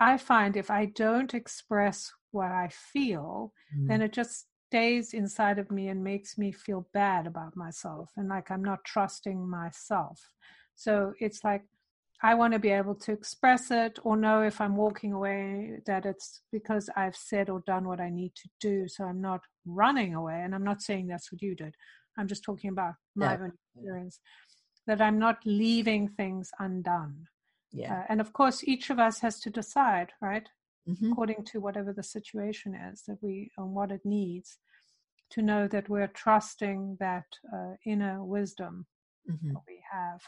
[0.00, 3.88] I find if I don't express what I feel, mm.
[3.88, 8.28] then it just stays inside of me and makes me feel bad about myself and
[8.28, 10.20] like I'm not trusting myself.
[10.74, 11.62] So it's like
[12.22, 16.06] I want to be able to express it or know if I'm walking away that
[16.06, 18.88] it's because I've said or done what I need to do.
[18.88, 20.40] So I'm not running away.
[20.42, 21.74] And I'm not saying that's what you did.
[22.18, 23.38] I'm just talking about my yeah.
[23.42, 24.20] own experience.
[24.86, 27.26] That I'm not leaving things undone.
[27.74, 28.00] Yeah.
[28.00, 30.48] Uh, and of course, each of us has to decide, right?
[30.88, 31.12] Mm-hmm.
[31.12, 34.58] According to whatever the situation is that we and what it needs,
[35.30, 38.86] to know that we're trusting that uh, inner wisdom
[39.30, 39.54] mm-hmm.
[39.54, 40.20] that we have.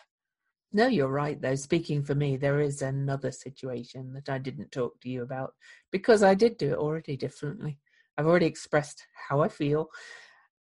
[0.73, 1.55] No, you're right, though.
[1.55, 5.55] Speaking for me, there is another situation that I didn't talk to you about
[5.93, 7.79] because I did do it already differently.
[8.19, 9.89] I've already expressed how I feel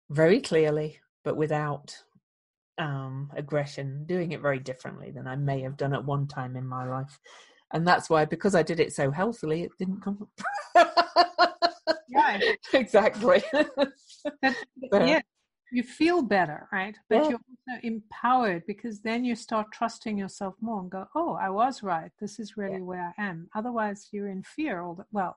[0.09, 1.97] very clearly, but without
[2.81, 6.67] um, aggression, doing it very differently than I may have done at one time in
[6.67, 7.21] my life.
[7.73, 10.27] And that's why, because I did it so healthily, it didn't come.
[12.09, 12.41] yeah,
[12.73, 13.45] exactly.
[14.93, 15.21] yeah,
[15.71, 16.97] you feel better, right?
[17.09, 17.29] But yeah.
[17.29, 21.85] you're also empowered because then you start trusting yourself more and go, "Oh, I was
[21.85, 22.11] right.
[22.19, 22.81] This is really yeah.
[22.81, 25.05] where I am." Otherwise, you're in fear all the.
[25.13, 25.37] Well,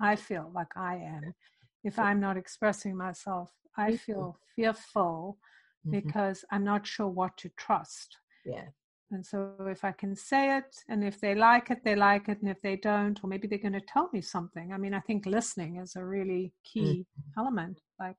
[0.00, 1.34] I feel like I am
[1.82, 3.50] if I'm not expressing myself.
[3.76, 5.38] I feel fearful
[5.86, 6.00] mm-hmm.
[6.00, 8.16] because I'm not sure what to trust.
[8.44, 8.64] Yeah.
[9.12, 12.40] And so if I can say it, and if they like it, they like it,
[12.40, 14.72] and if they don't, or maybe they're going to tell me something.
[14.72, 17.40] I mean, I think listening is a really key mm-hmm.
[17.40, 17.80] element.
[18.00, 18.16] Like,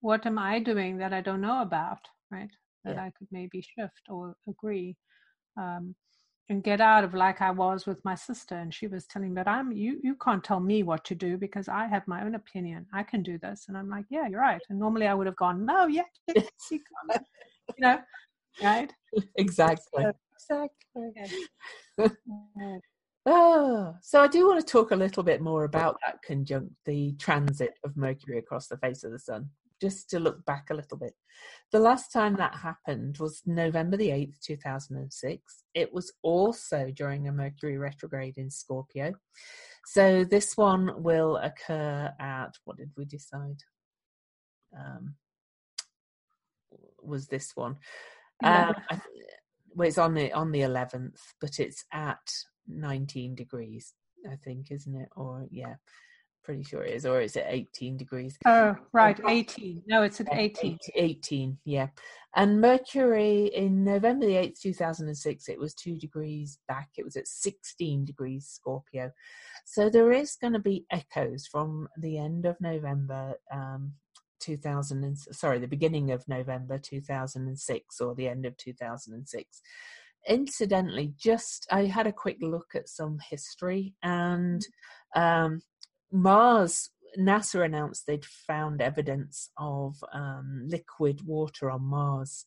[0.00, 2.00] what am I doing that I don't know about,
[2.32, 2.50] right?
[2.84, 3.04] That yeah.
[3.04, 4.96] I could maybe shift or agree.
[5.56, 5.94] Um,
[6.50, 9.36] and get out of like I was with my sister and she was telling me
[9.36, 12.34] that I'm you you can't tell me what to do because I have my own
[12.34, 12.86] opinion.
[12.92, 13.66] I can do this.
[13.68, 14.60] And I'm like, yeah, you're right.
[14.68, 16.02] And normally I would have gone, no, yeah,
[16.34, 17.24] yes, you can.
[17.68, 17.98] you know,
[18.62, 18.92] right?
[19.36, 20.04] Exactly.
[20.38, 22.16] So, exactly.
[23.26, 27.12] oh, so I do want to talk a little bit more about that conjunct, the
[27.12, 29.48] transit of Mercury across the face of the sun
[29.80, 31.14] just to look back a little bit.
[31.72, 35.64] The last time that happened was November the 8th, 2006.
[35.74, 39.14] It was also during a Mercury retrograde in Scorpio.
[39.86, 43.62] So this one will occur at, what did we decide?
[44.78, 45.16] Um,
[47.02, 47.76] was this one?
[48.42, 48.74] Um,
[49.74, 52.32] well, it's on the on the 11th, but it's at
[52.68, 53.92] 19 degrees,
[54.30, 55.08] I think, isn't it?
[55.16, 55.74] Or yeah,
[56.44, 58.36] pretty sure it is, or is it 18 degrees?
[58.46, 59.82] Oh, right, 18.
[59.86, 60.78] No, it's at 18.
[60.94, 61.88] 18, yeah.
[62.36, 66.88] And Mercury in November the 8th, 2006, it was two degrees back.
[66.96, 69.12] It was at 16 degrees Scorpio.
[69.64, 73.94] So there is going to be echoes from the end of November um,
[74.40, 79.62] 2000 and sorry the beginning of november 2006 or the end of 2006
[80.28, 84.66] incidentally just i had a quick look at some history and
[85.16, 85.60] um,
[86.14, 92.44] mars nasa announced they'd found evidence of um, liquid water on mars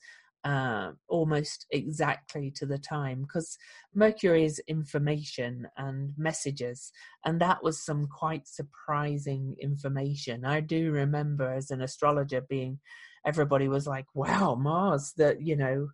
[0.48, 3.58] uh, almost exactly to the time because
[3.94, 6.92] Mercury is information and messages,
[7.26, 10.46] and that was some quite surprising information.
[10.46, 12.80] I do remember as an astrologer being,
[13.26, 15.90] everybody was like, "Wow, Mars, the you know,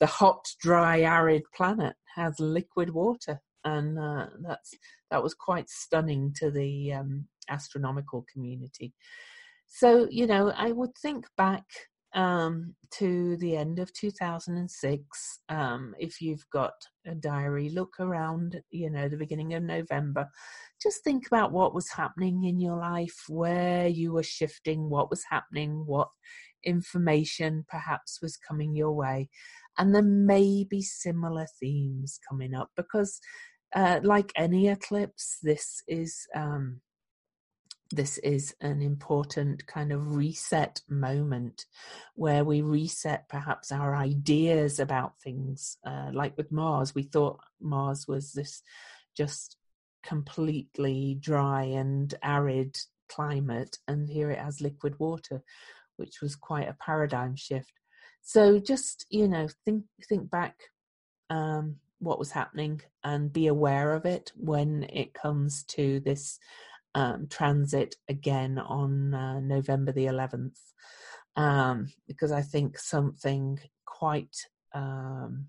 [0.00, 4.74] the hot, dry, arid planet has liquid water," and uh, that's
[5.10, 8.94] that was quite stunning to the um, astronomical community.
[9.66, 11.64] So you know, I would think back
[12.14, 15.40] um, to the end of 2006.
[15.48, 16.72] Um, if you've got
[17.06, 20.28] a diary, look around, you know, the beginning of November.
[20.82, 25.24] Just think about what was happening in your life, where you were shifting, what was
[25.28, 26.08] happening, what
[26.64, 29.28] information perhaps was coming your way.
[29.76, 33.20] And there may be similar themes coming up because,
[33.74, 36.26] uh, like any eclipse, this is.
[36.34, 36.80] Um,
[37.90, 41.64] this is an important kind of reset moment
[42.16, 45.78] where we reset perhaps our ideas about things.
[45.86, 48.62] Uh, like with Mars, we thought Mars was this
[49.16, 49.56] just
[50.04, 52.78] completely dry and arid
[53.08, 55.42] climate, and here it has liquid water,
[55.96, 57.72] which was quite a paradigm shift.
[58.20, 60.56] So just you know, think think back
[61.30, 66.38] um, what was happening and be aware of it when it comes to this
[66.94, 70.58] um, transit again on uh, November the 11th
[71.38, 74.36] um, because I think something quite
[74.74, 75.46] um,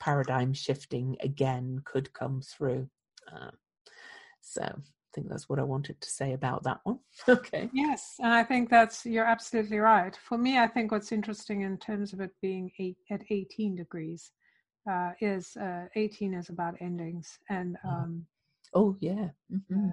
[0.00, 2.88] paradigm shifting again could come through.
[3.30, 3.50] Uh,
[4.40, 7.00] so I think that's what I wanted to say about that one.
[7.28, 7.68] okay.
[7.72, 10.16] Yes, and I think that's you're absolutely right.
[10.16, 14.30] For me, I think what's interesting in terms of it being eight, at 18 degrees
[14.90, 17.76] uh, is uh, 18 is about endings and.
[17.84, 17.88] Mm-hmm.
[17.88, 18.26] Um,
[18.74, 19.30] oh yeah.
[19.52, 19.88] Mm-hmm.
[19.88, 19.92] Uh,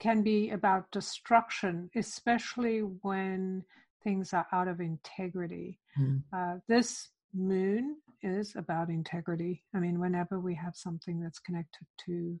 [0.00, 3.62] can be about destruction, especially when
[4.02, 5.78] things are out of integrity.
[5.98, 6.22] Mm.
[6.32, 9.62] Uh, this moon is about integrity.
[9.74, 12.40] I mean, whenever we have something that's connected to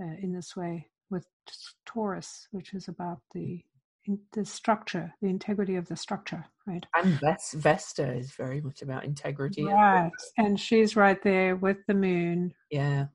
[0.00, 1.26] uh, in this way with
[1.84, 3.71] Taurus, which is about the in
[4.32, 6.84] the structure, the integrity of the structure, right?
[6.94, 7.20] And
[7.54, 9.64] Vesta is very much about integrity.
[9.64, 10.10] Right.
[10.38, 12.54] And she's right there with the moon.
[12.70, 13.06] Yeah.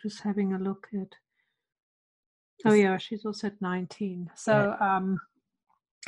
[0.00, 1.08] Just having a look at
[2.64, 4.30] Oh yeah, she's also at 19.
[4.36, 4.96] So yeah.
[4.96, 5.20] um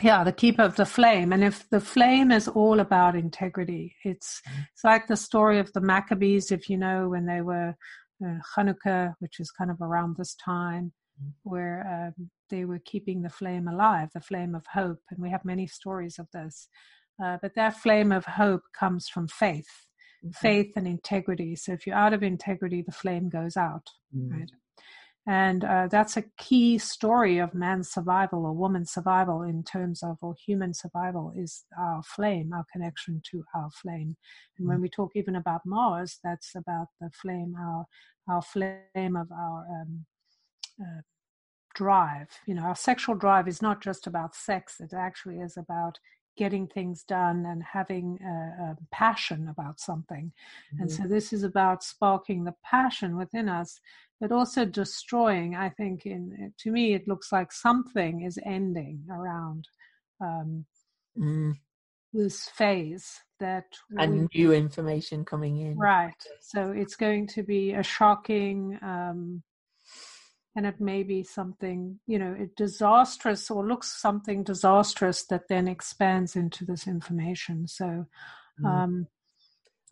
[0.03, 1.33] yeah, the keeper of the flame.
[1.33, 4.63] And if the flame is all about integrity, it's mm-hmm.
[4.73, 7.75] it's like the story of the Maccabees, if you know, when they were
[8.25, 10.93] uh, Hanukkah, which is kind of around this time.
[11.43, 15.01] Where um, they were keeping the flame alive, the flame of hope.
[15.11, 16.69] And we have many stories of this.
[17.23, 19.87] Uh, but that flame of hope comes from faith,
[20.25, 20.31] mm-hmm.
[20.33, 21.55] faith and integrity.
[21.57, 24.41] So if you're out of integrity, the flame goes out, mm-hmm.
[24.41, 24.51] right?
[25.27, 30.19] And uh, that's a key story of man's survival or woman's survival in terms of,
[30.21, 34.17] or human survival, is our flame, our connection to our flame.
[34.59, 34.83] And when mm.
[34.83, 37.87] we talk even about Mars, that's about the flame, our,
[38.29, 40.05] our flame of our um,
[40.81, 41.03] uh,
[41.75, 42.29] drive.
[42.47, 45.99] You know, our sexual drive is not just about sex, it actually is about
[46.37, 50.33] getting things done and having a, a passion about something.
[50.75, 50.83] Mm-hmm.
[50.83, 53.79] And so this is about sparking the passion within us
[54.21, 55.55] but also destroying.
[55.55, 59.69] I think, in to me, it looks like something is ending around
[60.21, 60.65] um,
[61.19, 61.53] mm.
[62.13, 63.67] this phase that
[63.99, 65.77] and we, new information coming in.
[65.77, 66.15] Right.
[66.41, 68.79] So it's going to be a shocking.
[68.83, 69.43] Um,
[70.57, 75.69] and it may be something you know it disastrous or looks something disastrous that then
[75.69, 78.07] expands into this information so
[78.63, 78.67] mm.
[78.67, 79.07] um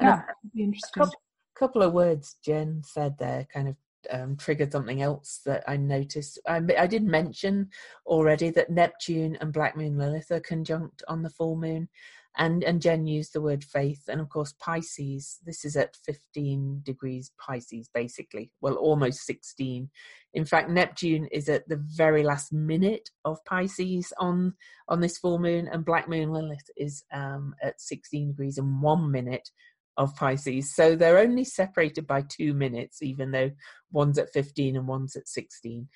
[0.00, 0.22] yeah
[0.56, 1.22] interesting a couple,
[1.58, 3.76] couple of words jen said there kind of
[4.10, 6.40] um, triggered something else that I noticed.
[6.46, 7.70] I, I, did mention
[8.06, 11.88] already that Neptune and Black Moon Lilith are conjunct on the full moon,
[12.36, 15.38] and and Jen used the word faith, and of course Pisces.
[15.44, 18.52] This is at 15 degrees Pisces, basically.
[18.60, 19.90] Well, almost 16.
[20.34, 24.54] In fact, Neptune is at the very last minute of Pisces on
[24.88, 29.10] on this full moon, and Black Moon Lilith is um, at 16 degrees and one
[29.10, 29.50] minute
[29.98, 30.74] of Pisces.
[30.74, 33.50] So they're only separated by two minutes, even though
[33.90, 35.88] one's at 15 and one's at 16.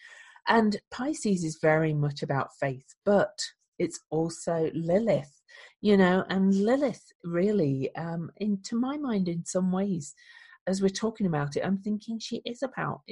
[0.49, 3.39] And Pisces is very much about faith, but
[3.79, 5.43] it's also Lilith,
[5.81, 10.15] you know, and Lilith really, um, in to my mind, in some ways,
[10.67, 13.03] as we're talking about it, I'm thinking she is about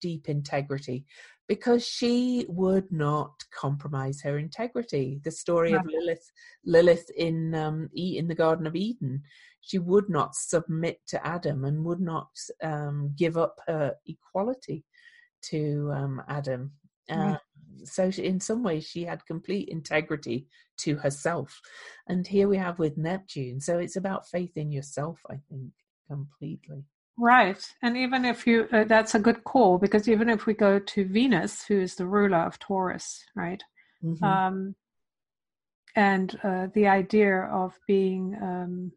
[0.00, 1.04] deep integrity
[1.46, 5.20] because she would not compromise her integrity.
[5.22, 6.32] The story of Lilith,
[6.64, 9.22] Lilith in um, in the Garden of Eden,
[9.60, 12.30] she would not submit to Adam and would not
[12.62, 14.84] um, give up her equality
[15.50, 16.72] to um, Adam.
[17.10, 17.36] Uh,
[17.84, 20.46] so she, in some ways she had complete integrity
[20.76, 21.60] to herself
[22.08, 25.72] and here we have with neptune so it's about faith in yourself i think
[26.08, 26.84] completely
[27.18, 27.64] Right.
[27.82, 31.04] And even if you, uh, that's a good call because even if we go to
[31.04, 33.62] Venus, who is the ruler of Taurus, right?
[34.02, 34.24] Mm-hmm.
[34.24, 34.74] Um,
[35.94, 38.92] and uh, the idea of being, um,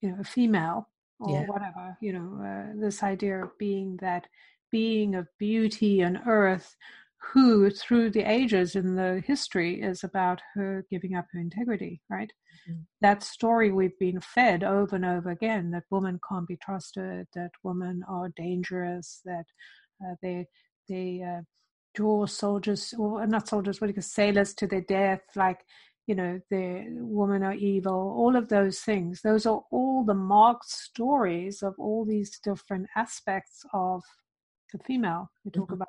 [0.00, 0.88] you know, a female
[1.18, 1.46] or yeah.
[1.46, 4.26] whatever, you know, uh, this idea of being that
[4.70, 6.76] being of beauty and earth
[7.32, 12.32] who through the ages in the history is about her giving up her integrity, right?
[12.68, 12.80] Mm-hmm.
[13.02, 17.50] That story we've been fed over and over again that women can't be trusted, that
[17.62, 19.44] women are dangerous, that
[20.04, 20.46] uh, they
[20.88, 21.42] they uh,
[21.94, 25.60] draw soldiers or not soldiers, what do you call sailors to their death, like
[26.06, 28.14] you know the women are evil.
[28.16, 29.20] All of those things.
[29.22, 34.02] Those are all the marked stories of all these different aspects of
[34.72, 35.30] the female.
[35.44, 35.74] We talk mm-hmm.
[35.74, 35.88] about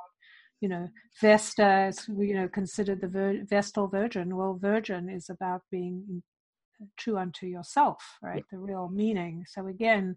[0.62, 0.88] you know,
[1.20, 4.36] Vesta is, you know, considered the vir- Vestal Virgin.
[4.36, 6.22] Well, Virgin is about being
[6.98, 8.46] true unto yourself, right?
[8.52, 9.46] The real meaning.
[9.48, 10.16] So again,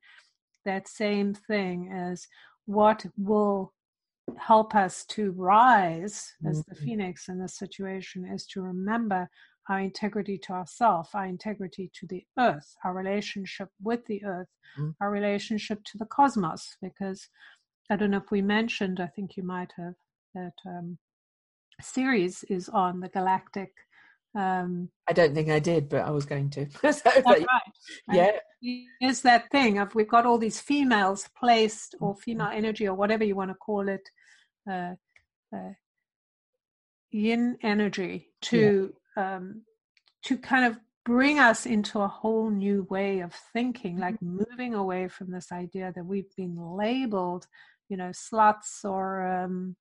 [0.66, 2.26] that same thing as
[2.66, 3.72] what will
[4.38, 6.84] help us to rise as the mm-hmm.
[6.84, 9.28] phoenix in this situation is to remember
[9.68, 14.48] our integrity to ourselves, our integrity to the earth, our relationship with the earth,
[14.78, 14.90] mm-hmm.
[15.00, 16.76] our relationship to the cosmos.
[16.82, 17.28] Because
[17.90, 19.94] I don't know if we mentioned, I think you might have,
[20.34, 20.98] that um,
[21.80, 23.72] Ceres is on the galactic
[24.34, 26.66] um, I don't think I did, but I was going to.
[26.92, 27.46] so, right.
[28.10, 28.32] Yeah.
[29.00, 32.20] Is that thing of we've got all these females placed or mm-hmm.
[32.20, 34.08] female energy or whatever you want to call it,
[34.70, 34.94] uh,
[35.54, 35.72] uh,
[37.10, 39.36] yin energy to yeah.
[39.36, 39.62] um,
[40.24, 44.38] to kind of bring us into a whole new way of thinking, like mm-hmm.
[44.50, 47.46] moving away from this idea that we've been labeled,
[47.88, 49.76] you know, sluts or um,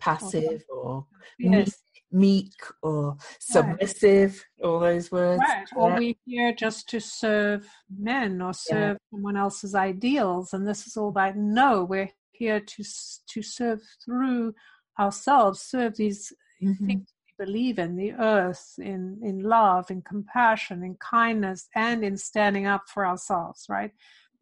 [0.00, 1.06] passive or
[1.38, 1.72] yes.
[2.12, 4.66] meek, or submissive, right.
[4.66, 5.42] all those words.
[5.48, 5.66] Right.
[5.74, 9.16] Or we're here just to serve men or serve yeah.
[9.16, 10.52] someone else's ideals.
[10.52, 12.84] And this is all about no, we're here to
[13.28, 14.54] to serve through
[14.98, 16.32] ourselves, serve these
[16.62, 16.86] mm-hmm.
[16.86, 17.08] things
[17.38, 22.66] we believe in, the earth, in, in love, in compassion, in kindness, and in standing
[22.66, 23.92] up for ourselves, right?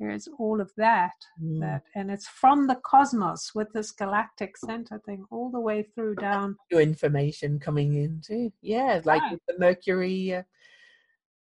[0.03, 1.61] There's all of that, mm.
[1.61, 6.16] that, and it's from the cosmos with this galactic center thing all the way through
[6.16, 6.57] down.
[6.72, 8.53] New information coming in too.
[8.62, 9.38] Yeah, like right.
[9.46, 10.42] the Mercury uh,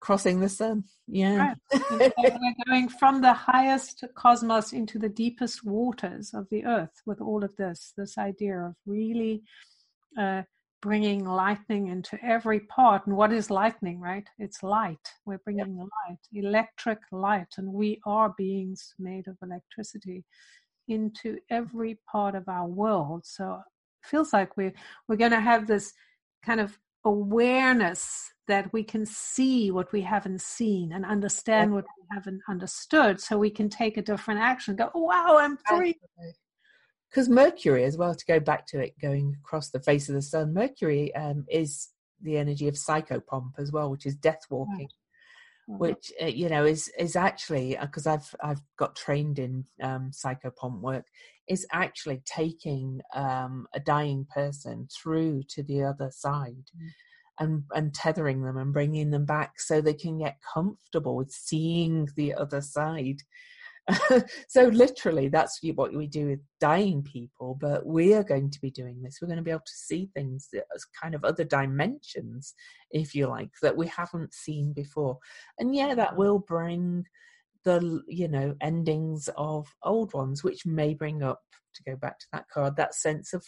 [0.01, 0.83] crossing the sun.
[1.07, 1.83] Yeah, right.
[2.19, 7.45] we're going from the highest cosmos into the deepest waters of the earth with all
[7.45, 7.93] of this.
[7.97, 9.45] This idea of really.
[10.19, 10.43] Uh,
[10.83, 13.07] bringing lightning into every part.
[13.07, 14.29] And what is lightning, right?
[14.39, 15.09] It's light.
[15.25, 15.87] We're bringing yep.
[16.09, 20.25] light, electric light, and we are beings made of electricity
[20.89, 23.25] into every part of our world.
[23.25, 23.61] So
[24.03, 24.75] it feels like we're
[25.09, 25.95] we're going to have this
[26.45, 32.05] kind of awareness that we can see what we haven't seen and understand what we
[32.15, 35.99] haven't understood so we can take a different action go oh, wow i'm free
[37.13, 40.23] because Mercury, as well, to go back to it, going across the face of the
[40.23, 41.89] sun, Mercury um, is
[42.23, 44.89] the energy of psychopomp as well, which is death walking.
[45.69, 45.79] Mm-hmm.
[45.79, 50.11] Which uh, you know is is actually because uh, I've I've got trained in um,
[50.11, 51.05] psychopomp work
[51.49, 57.45] is actually taking um, a dying person through to the other side mm-hmm.
[57.45, 62.09] and and tethering them and bringing them back so they can get comfortable with seeing
[62.17, 63.23] the other side
[64.49, 68.71] so literally that's what we do with dying people but we are going to be
[68.71, 69.19] doing this.
[69.21, 72.55] We're going to be able to see things as kind of other dimensions
[72.91, 75.19] if you like that we haven't seen before.
[75.59, 77.05] And yeah that will bring
[77.65, 81.41] the you know endings of old ones which may bring up
[81.75, 83.45] to go back to that card that sense of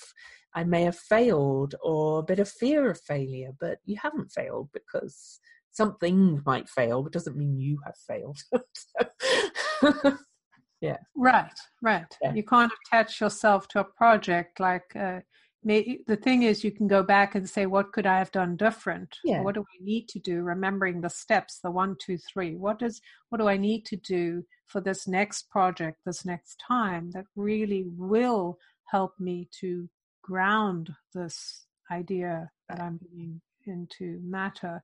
[0.54, 4.68] i may have failed or a bit of fear of failure but you haven't failed
[4.72, 5.40] because
[5.72, 8.38] something might fail but doesn't mean you have failed
[10.80, 12.32] yeah right right yeah.
[12.34, 15.20] you can't attach yourself to a project like uh,
[15.62, 18.56] may, the thing is you can go back and say what could i have done
[18.56, 19.40] different yeah.
[19.40, 22.54] what do i need to do remembering the steps the one, two, three.
[22.56, 27.10] What is what do i need to do for this next project this next time
[27.12, 29.88] that really will help me to
[30.22, 34.82] ground this idea that I'm being into matter.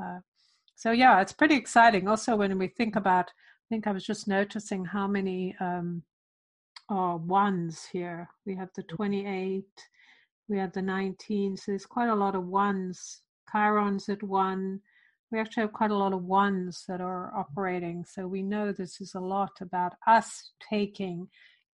[0.00, 0.18] Uh,
[0.74, 2.08] so yeah, it's pretty exciting.
[2.08, 3.30] Also, when we think about,
[3.68, 6.02] think I was just noticing how many um,
[6.88, 8.28] are ones here.
[8.46, 9.64] We have the 28,
[10.48, 13.22] we have the 19, so there's quite a lot of ones.
[13.50, 14.80] Chiron's at one.
[15.30, 18.04] We actually have quite a lot of ones that are operating.
[18.04, 21.28] So we know this is a lot about us taking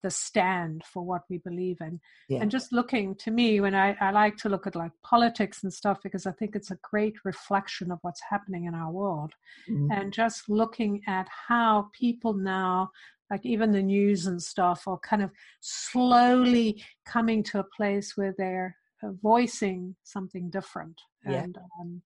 [0.05, 1.99] the stand for what we believe in.
[2.29, 2.41] Yeah.
[2.41, 5.73] And just looking to me, when I, I like to look at like politics and
[5.73, 9.33] stuff, because I think it's a great reflection of what's happening in our world.
[9.67, 9.91] Mm-hmm.
[9.91, 12.91] And just looking at how people now,
[13.31, 18.35] like even the news and stuff, are kind of slowly coming to a place where
[18.37, 21.01] they're uh, voicing something different.
[21.27, 21.41] Yeah.
[21.41, 22.03] And um,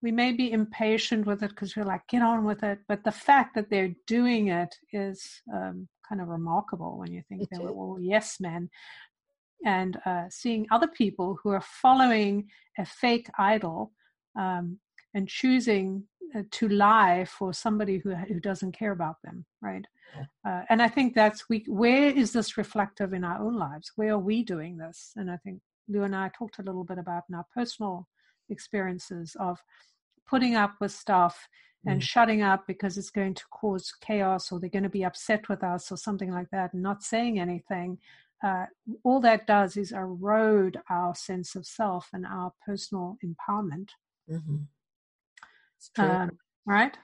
[0.00, 2.78] we may be impatient with it because we're like, get on with it.
[2.88, 7.48] But the fact that they're doing it is um, kind of remarkable when you think
[7.48, 8.68] they were all yes men.
[9.64, 12.48] And uh, seeing other people who are following
[12.78, 13.92] a fake idol
[14.38, 14.78] um,
[15.14, 16.04] and choosing
[16.36, 19.86] uh, to lie for somebody who who doesn't care about them, right?
[20.46, 21.64] Uh, and I think that's we.
[21.66, 23.92] Where is this reflective in our own lives?
[23.96, 25.12] Where are we doing this?
[25.16, 28.06] And I think Lou and I talked a little bit about in our personal
[28.50, 29.58] experiences of
[30.28, 31.48] putting up with stuff
[31.86, 32.04] and mm.
[32.04, 35.62] shutting up because it's going to cause chaos or they're going to be upset with
[35.62, 37.98] us or something like that and not saying anything
[38.44, 38.66] uh,
[39.04, 43.88] all that does is erode our sense of self and our personal empowerment
[44.30, 44.56] mm-hmm.
[46.00, 46.30] um,
[46.66, 46.96] right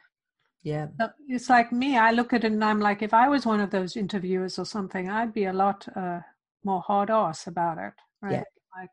[0.63, 3.47] yeah so it's like me i look at it and i'm like if i was
[3.47, 6.21] one of those interviewers or something i'd be a lot uh,
[6.65, 8.43] more hard ass about it right yeah.
[8.77, 8.91] like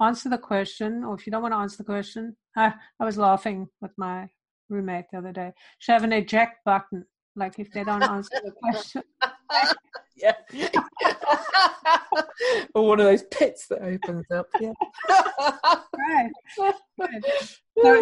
[0.00, 3.16] answer the question or if you don't want to answer the question I, I was
[3.16, 4.28] laughing with my
[4.68, 5.52] roommate the other day.
[5.78, 7.04] Should have an eject button,
[7.36, 9.02] like if they don't answer the question.
[10.16, 10.34] yeah.
[12.74, 14.46] or one of those pits that opens up.
[14.60, 14.72] Yeah.
[15.96, 16.30] right.
[16.58, 16.72] So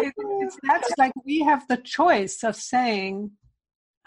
[0.01, 3.31] it, it's that's like we have the choice of saying,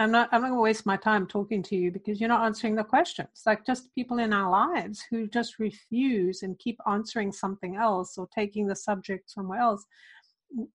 [0.00, 2.74] I'm not I'm not gonna waste my time talking to you because you're not answering
[2.74, 3.42] the questions.
[3.44, 8.26] Like just people in our lives who just refuse and keep answering something else or
[8.34, 9.84] taking the subject somewhere else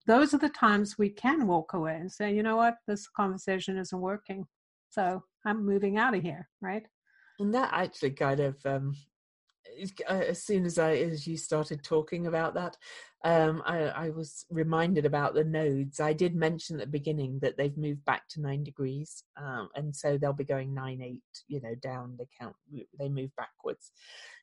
[0.08, 3.78] those are the times we can walk away and say, you know what, this conversation
[3.78, 4.46] isn't working.
[4.90, 6.84] So I'm moving out of here, right?
[7.40, 8.96] And that actually kind of, um,
[10.10, 12.78] uh, as soon as I, as you started talking about that,
[13.26, 16.00] um, I, I, was reminded about the nodes.
[16.00, 19.96] I did mention at the beginning that they've moved back to nine degrees, um, and
[19.96, 22.16] so they'll be going nine eight, you know, down.
[22.20, 22.56] They count,
[23.00, 23.92] they move backwards.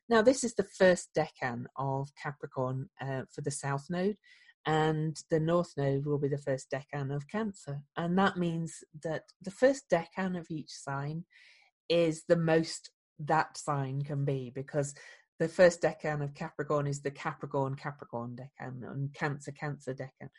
[0.09, 4.17] Now, this is the first decan of Capricorn uh, for the South Node,
[4.65, 7.81] and the north node will be the first decan of cancer.
[7.97, 11.25] And that means that the first decan of each sign
[11.89, 12.89] is the most
[13.19, 14.93] that sign can be because
[15.39, 20.29] the first decan of capricorn is the capricorn capricorn decan and cancer cancer decan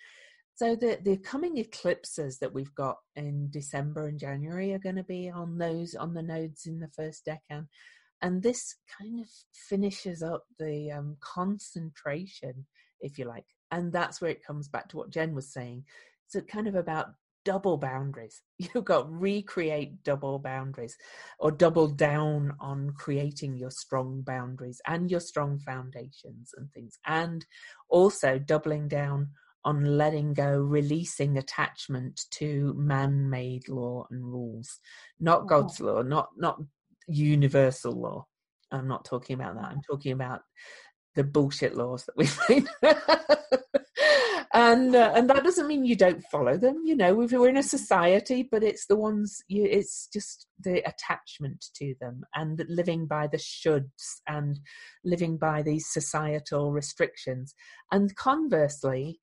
[0.54, 5.04] so the the coming eclipses that we've got in december and january are going to
[5.04, 7.66] be on those on the nodes in the first decan
[8.22, 12.66] and this kind of finishes up the um, concentration
[13.00, 13.44] if you like
[13.74, 15.84] and that's where it comes back to what Jen was saying.
[16.28, 17.08] So kind of about
[17.44, 18.40] double boundaries.
[18.58, 20.96] You've got recreate double boundaries
[21.40, 26.98] or double down on creating your strong boundaries and your strong foundations and things.
[27.04, 27.44] And
[27.88, 29.30] also doubling down
[29.64, 34.78] on letting go, releasing attachment to man made law and rules,
[35.18, 35.48] not mm-hmm.
[35.48, 36.60] God's law, not not
[37.08, 38.26] universal law.
[38.70, 39.64] I'm not talking about that.
[39.64, 40.42] I'm talking about
[41.14, 42.68] the bullshit laws that we've made.
[44.54, 47.62] and uh, and that doesn't mean you don't follow them you know we're in a
[47.62, 53.26] society but it's the ones you it's just the attachment to them and living by
[53.26, 54.60] the shoulds and
[55.04, 57.54] living by these societal restrictions
[57.90, 59.20] and conversely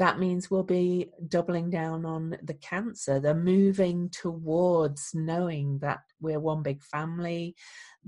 [0.00, 3.20] that means we'll be doubling down on the cancer.
[3.20, 7.54] They're moving towards knowing that we're one big family,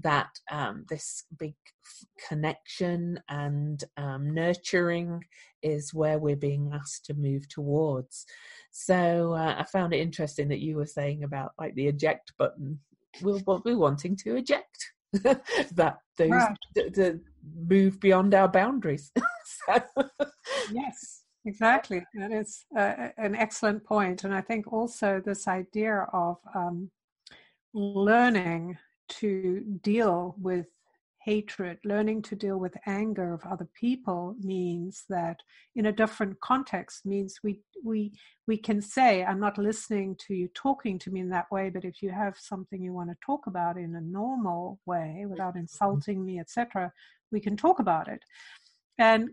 [0.01, 1.53] that um, this big
[2.26, 5.22] connection and um, nurturing
[5.62, 8.24] is where we're being asked to move towards.
[8.70, 12.80] So uh, I found it interesting that you were saying about like the eject button.
[13.20, 17.16] We'll, we'll be wanting to eject that those right.
[17.68, 19.12] move beyond our boundaries.
[19.66, 19.82] so.
[20.72, 22.05] Yes Exactly.
[22.14, 24.24] That is uh, an excellent point.
[24.24, 26.90] And I think also this idea of um,
[27.74, 28.78] learning
[29.09, 30.66] to deal with
[31.24, 35.40] hatred, learning to deal with anger of other people means that
[35.76, 38.12] in a different context means we we
[38.47, 41.84] we can say, I'm not listening to you talking to me in that way, but
[41.84, 46.24] if you have something you want to talk about in a normal way without insulting
[46.24, 46.93] me, etc.,
[47.32, 48.22] we can talk about it.
[48.99, 49.30] And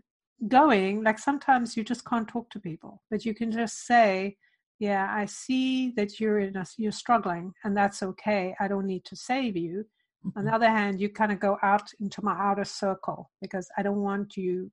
[0.48, 4.36] going, like sometimes you just can't talk to people, but you can just say,
[4.78, 8.54] yeah, I see that you're in a, you're struggling, and that's okay.
[8.58, 9.84] I don't need to save you.
[10.26, 10.38] Mm-hmm.
[10.38, 13.82] On the other hand, you kind of go out into my outer circle because I
[13.82, 14.70] don't want you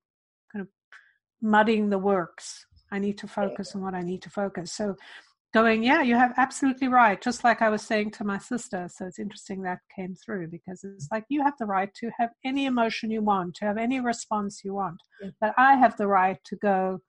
[0.52, 0.70] kind of
[1.42, 2.66] muddying the works.
[2.92, 4.72] I need to focus on what I need to focus.
[4.72, 4.96] So
[5.54, 7.22] going, yeah, you have absolutely right.
[7.22, 8.88] Just like I was saying to my sister.
[8.94, 12.32] So it's interesting that came through because it's like you have the right to have
[12.46, 15.00] any emotion you want, to have any response you want.
[15.22, 15.30] Yeah.
[15.40, 17.02] But I have the right to go,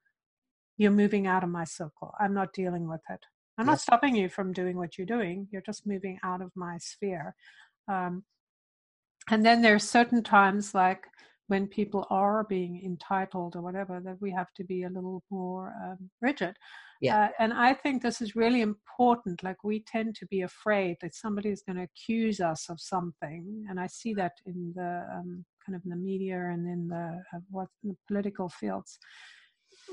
[0.76, 2.14] you're moving out of my circle.
[2.20, 3.20] I'm not dealing with it.
[3.58, 5.48] I'm not stopping you from doing what you're doing.
[5.50, 7.34] You're just moving out of my sphere.
[7.88, 8.22] Um,
[9.30, 11.04] and then there's certain times like
[11.48, 15.74] when people are being entitled or whatever that we have to be a little more
[15.84, 16.54] um, rigid
[17.00, 17.26] yeah.
[17.26, 19.42] Uh, and I think this is really important.
[19.42, 23.66] Like we tend to be afraid that somebody is going to accuse us of something,
[23.68, 27.20] and I see that in the um, kind of in the media and in the
[27.34, 28.98] uh, what in the political fields.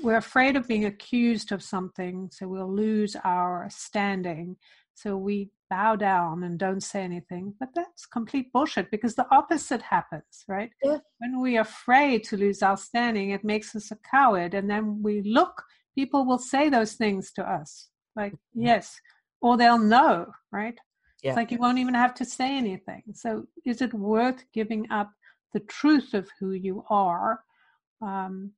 [0.02, 4.56] We're afraid of being accused of something, so we'll lose our standing.
[4.94, 7.54] So we bow down and don't say anything.
[7.58, 10.70] But that's complete bullshit because the opposite happens, right?
[10.82, 10.98] Yeah.
[11.18, 15.22] When we're afraid to lose our standing, it makes us a coward, and then we
[15.22, 15.62] look
[15.96, 19.00] people will say those things to us like yes
[19.40, 20.78] or they'll know right
[21.22, 21.30] yeah.
[21.30, 25.10] it's like you won't even have to say anything so is it worth giving up
[25.54, 27.40] the truth of who you are
[28.02, 28.52] um,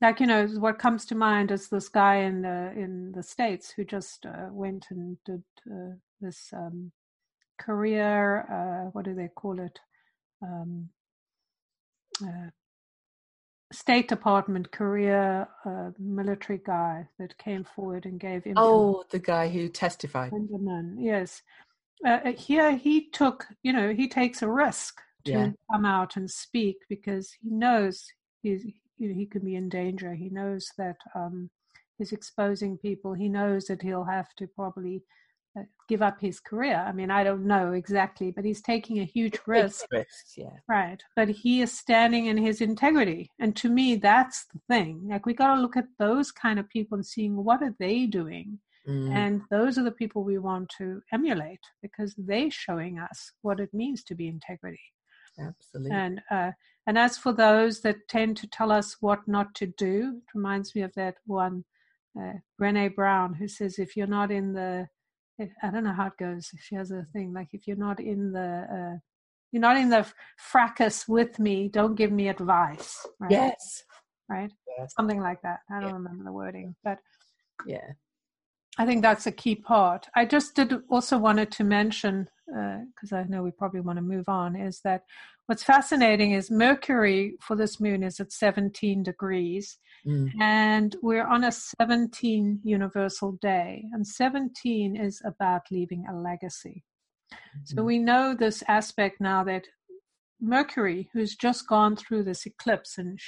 [0.00, 3.70] like you know what comes to mind is this guy in the in the states
[3.70, 6.92] who just uh, went and did uh, this um,
[7.58, 9.78] career uh, what do they call it
[10.42, 10.88] um,
[12.22, 12.50] uh,
[13.72, 18.44] State Department career uh, military guy that came forward and gave.
[18.54, 20.30] Oh, the guy who testified.
[20.30, 21.42] Benjamin, yes.
[22.06, 25.50] Uh, here he took, you know, he takes a risk to yeah.
[25.72, 28.06] come out and speak because he knows
[28.42, 28.64] he's,
[28.98, 30.14] you know, he can be in danger.
[30.14, 31.50] He knows that um,
[31.98, 33.14] he's exposing people.
[33.14, 35.02] He knows that he'll have to probably
[35.58, 36.84] uh, give up his career.
[36.86, 39.86] I mean, I don't know exactly, but he's taking a huge risk.
[40.36, 40.50] yeah.
[40.68, 41.02] Right.
[41.14, 43.30] But he is standing in his integrity.
[43.38, 45.08] And to me, that's the thing.
[45.08, 48.06] Like, we got to look at those kind of people and seeing what are they
[48.06, 48.58] doing.
[48.88, 49.10] Mm.
[49.10, 53.72] And those are the people we want to emulate because they're showing us what it
[53.74, 54.78] means to be integrity.
[55.38, 55.90] Absolutely.
[55.92, 56.52] And uh,
[56.86, 60.74] and as for those that tend to tell us what not to do, it reminds
[60.74, 61.64] me of that one
[62.18, 64.88] uh, Brene Brown who says, if you're not in the
[65.62, 66.48] I don't know how it goes.
[66.54, 68.98] If she has a thing like if you're not in the uh,
[69.52, 70.06] you're not in the
[70.38, 73.06] fracas with me, don't give me advice.
[73.20, 73.30] Right?
[73.30, 73.82] Yes.
[74.28, 74.50] Right.
[74.78, 74.94] Yes.
[74.96, 75.60] Something like that.
[75.70, 75.94] I don't yeah.
[75.94, 76.98] remember the wording, but
[77.66, 77.92] yeah,
[78.78, 80.06] I think that's a key part.
[80.14, 84.02] I just did also wanted to mention because uh, I know we probably want to
[84.02, 84.56] move on.
[84.56, 85.02] Is that
[85.46, 90.30] what's fascinating is Mercury for this moon is at 17 degrees, mm.
[90.40, 96.84] and we're on a 17 universal day, and 17 is about leaving a legacy.
[97.32, 97.76] Mm-hmm.
[97.76, 99.64] So we know this aspect now that
[100.40, 103.18] Mercury, who's just gone through this eclipse and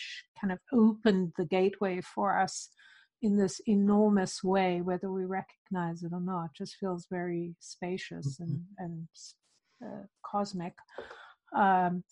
[0.40, 2.68] kind of opened the gateway for us
[3.22, 8.52] in this enormous way, whether we recognize it or not, just feels very spacious mm-hmm.
[8.78, 9.08] and,
[9.82, 10.74] and uh, cosmic,
[11.56, 12.04] um,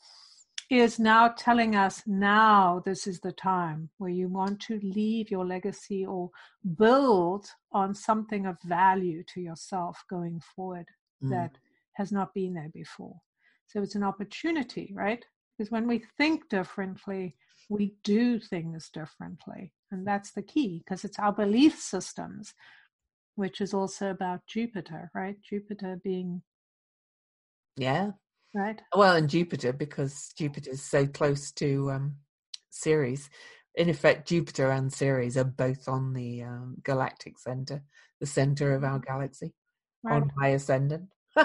[0.68, 5.46] is now telling us now this is the time where you want to leave your
[5.46, 6.28] legacy or
[6.76, 10.86] build on something of value to yourself going forward
[11.22, 11.30] mm.
[11.30, 11.56] that
[11.92, 13.14] has not been there before.
[13.68, 15.24] So it's an opportunity, right?
[15.56, 17.36] Because when we think differently,
[17.68, 19.72] we do things differently.
[19.90, 22.54] And that's the key because it's our belief systems,
[23.34, 25.36] which is also about Jupiter, right?
[25.42, 26.42] Jupiter being.
[27.76, 28.12] Yeah.
[28.54, 28.80] Right.
[28.94, 32.16] Well, and Jupiter, because Jupiter is so close to um,
[32.70, 33.28] Ceres.
[33.74, 37.82] In effect, Jupiter and Ceres are both on the um, galactic center,
[38.20, 39.12] the center of our mm-hmm.
[39.12, 39.52] galaxy,
[40.02, 40.22] right.
[40.22, 41.10] on high ascendant.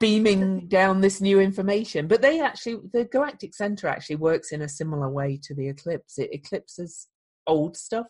[0.00, 2.08] beaming down this new information.
[2.08, 6.18] But they actually, the galactic center actually works in a similar way to the eclipse.
[6.18, 7.06] It eclipses
[7.46, 8.06] old stuff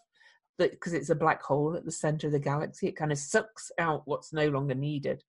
[0.59, 2.87] because it's a black hole at the center of the galaxy.
[2.87, 5.23] It kind of sucks out what's no longer needed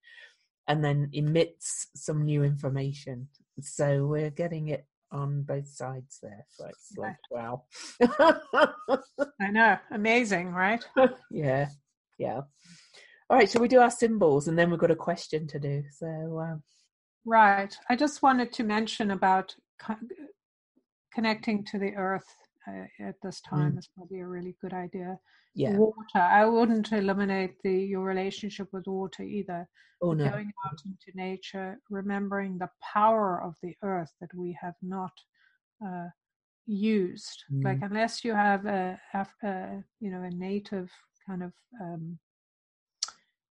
[0.68, 3.28] and then emits some new information.
[3.60, 6.46] So we're getting it on both sides there.
[6.50, 7.64] So it's like, wow.
[9.40, 9.76] I know.
[9.90, 10.84] Amazing, right?
[11.30, 11.68] yeah.
[12.18, 12.42] Yeah.
[13.32, 15.82] All right, so we do our symbols and then we've got a question to do.
[15.90, 16.62] So, um...
[17.24, 17.74] right.
[17.88, 19.96] I just wanted to mention about co-
[21.14, 22.26] connecting to the earth
[22.68, 23.78] uh, at this time mm.
[23.78, 25.18] is probably a really good idea.
[25.54, 25.78] Yeah.
[25.78, 25.94] Water.
[26.18, 29.66] I wouldn't eliminate the your relationship with water either.
[30.02, 30.28] Oh no.
[30.28, 35.12] Going out into nature, remembering the power of the earth that we have not
[35.82, 36.08] uh,
[36.66, 37.44] used.
[37.50, 37.64] Mm.
[37.64, 39.00] Like unless you have a,
[39.42, 40.90] a, you know a native
[41.26, 42.18] kind of um,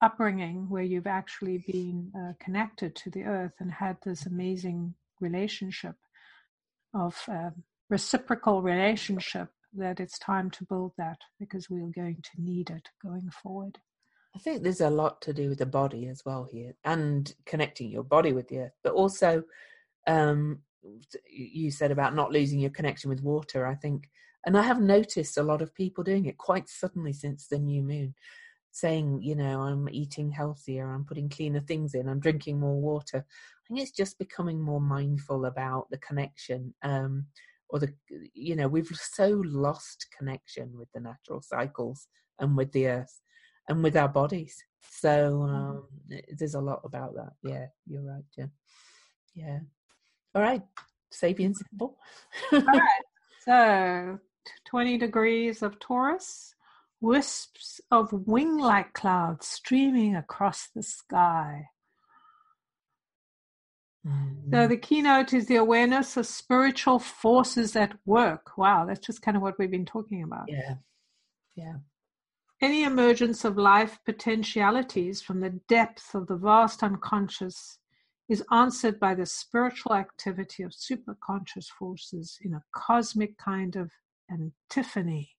[0.02, 5.96] upbringing where you've actually been uh, connected to the earth and had this amazing relationship
[6.94, 7.52] of uh,
[7.90, 13.30] reciprocal relationship that it's time to build that because we're going to need it going
[13.44, 13.78] forward.
[14.36, 17.92] I think there's a lot to do with the body as well here and connecting
[17.92, 19.44] your body with the earth, but also
[20.08, 20.60] um,
[21.30, 23.68] you said about not losing your connection with water.
[23.68, 24.10] I think,
[24.46, 27.84] and I have noticed a lot of people doing it quite suddenly since the new
[27.84, 28.16] moon
[28.72, 33.26] saying, you know, I'm eating healthier, I'm putting cleaner things in, I'm drinking more water.
[33.26, 36.74] I think it's just becoming more mindful about the connection.
[36.84, 37.28] Um,
[37.70, 37.94] or the,
[38.34, 42.08] you know, we've so lost connection with the natural cycles
[42.40, 43.22] and with the earth
[43.70, 44.62] and with our bodies.
[44.90, 45.56] So mm-hmm.
[45.56, 45.88] um,
[46.38, 47.32] there's a lot about that.
[47.44, 48.52] Yeah, you're right, Jen.
[49.36, 49.60] Yeah.
[50.36, 50.64] All right,
[51.14, 51.98] Sabian symbol.
[52.52, 53.04] All right.
[53.44, 54.20] So
[54.66, 56.54] 20 degrees of Taurus
[57.02, 61.66] wisps of wing like clouds streaming across the sky.
[64.08, 64.54] Mm-hmm.
[64.54, 68.58] So the keynote is the awareness of spiritual forces at work.
[68.58, 70.46] Wow, that's just kind of what we've been talking about.
[70.48, 70.76] Yeah.
[71.56, 71.76] Yeah.
[72.62, 77.80] Any emergence of life potentialities from the depth of the vast unconscious
[78.30, 83.92] is answered by the spiritual activity of superconscious forces in a cosmic kind of
[84.32, 85.32] antiphony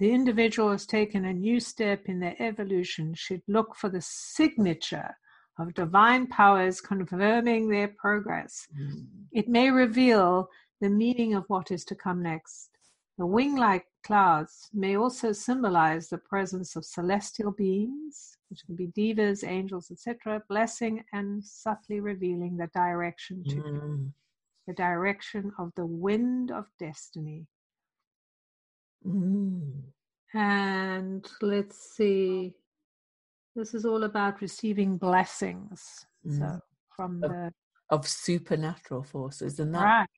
[0.00, 5.14] the individual has taken a new step in their evolution should look for the signature
[5.58, 8.66] of divine powers confirming their progress.
[8.80, 9.06] Mm.
[9.32, 10.48] It may reveal
[10.80, 12.70] the meaning of what is to come next.
[13.18, 18.86] The wing like clouds may also symbolize the presence of celestial beings, which can be
[18.86, 24.10] devas, angels, etc., blessing and subtly revealing the direction to mm.
[24.66, 27.46] the direction of the wind of destiny.
[29.06, 29.82] Mm.
[30.34, 32.54] And let's see.
[33.56, 36.06] This is all about receiving blessings.
[36.26, 36.38] Mm.
[36.38, 36.60] So
[36.94, 37.52] from of, the
[37.90, 40.08] of supernatural forces, and that right.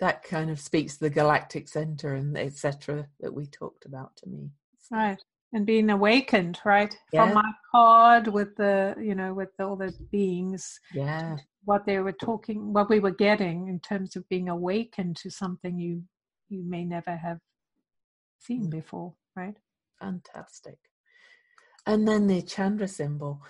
[0.00, 3.06] that kind of speaks to the galactic center and etc.
[3.20, 4.50] that we talked about to me.
[4.78, 4.96] So.
[4.96, 5.22] Right,
[5.52, 7.24] and being awakened, right, yeah.
[7.24, 10.78] from my pod with the you know with all the beings.
[10.92, 15.30] Yeah, what they were talking, what we were getting in terms of being awakened to
[15.30, 16.02] something you
[16.48, 17.38] you may never have
[18.44, 18.70] seen mm.
[18.70, 19.56] before right?
[20.00, 20.78] Fantastic.
[21.86, 23.42] And then the Chandra symbol,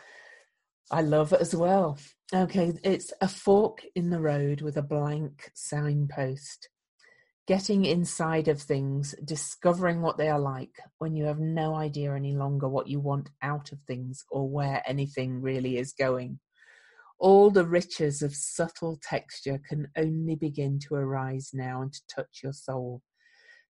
[0.90, 1.98] I love it as well.
[2.34, 6.68] Okay, it's a fork in the road with a blank signpost.
[7.46, 12.34] Getting inside of things, discovering what they are like when you have no idea any
[12.34, 16.40] longer what you want out of things or where anything really is going.
[17.18, 22.40] All the riches of subtle texture can only begin to arise now and to touch
[22.42, 23.02] your soul.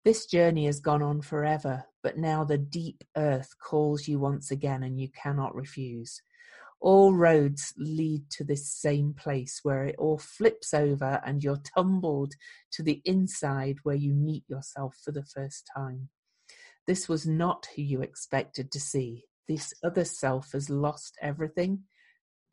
[0.07, 4.83] This journey has gone on forever, but now the deep earth calls you once again
[4.83, 6.21] and you cannot refuse.
[6.79, 12.35] All roads lead to this same place where it all flips over and you're tumbled
[12.71, 16.07] to the inside where you meet yourself for the first time.
[16.85, 19.25] This was not who you expected to see.
[19.49, 21.83] This other self has lost everything.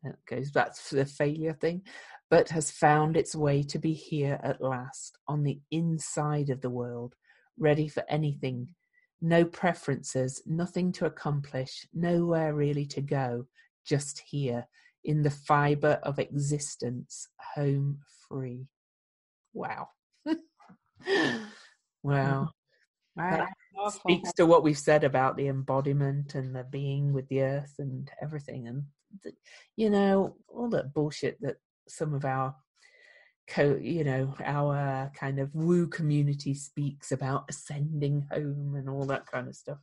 [0.03, 1.83] That goes back to the failure thing,
[2.29, 6.69] but has found its way to be here at last on the inside of the
[6.69, 7.15] world
[7.57, 8.67] ready for anything,
[9.21, 13.45] no preferences, nothing to accomplish, nowhere really to go,
[13.85, 14.67] just here
[15.03, 18.67] in the fiber of existence, home free.
[19.53, 19.89] Wow.
[22.03, 22.49] wow.
[23.15, 23.47] That
[23.91, 28.09] speaks to what we've said about the embodiment and the being with the earth and
[28.21, 28.67] everything.
[28.67, 28.83] And,
[29.75, 32.55] you know, all that bullshit that some of our
[33.47, 39.25] co you know our kind of woo community speaks about ascending home and all that
[39.27, 39.77] kind of stuff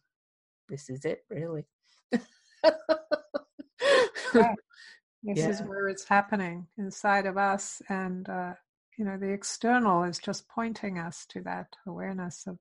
[0.68, 1.64] this is it really
[2.12, 2.20] yeah.
[5.22, 5.48] this yeah.
[5.48, 8.52] is where it's happening inside of us and uh,
[8.98, 12.58] you know the external is just pointing us to that awareness of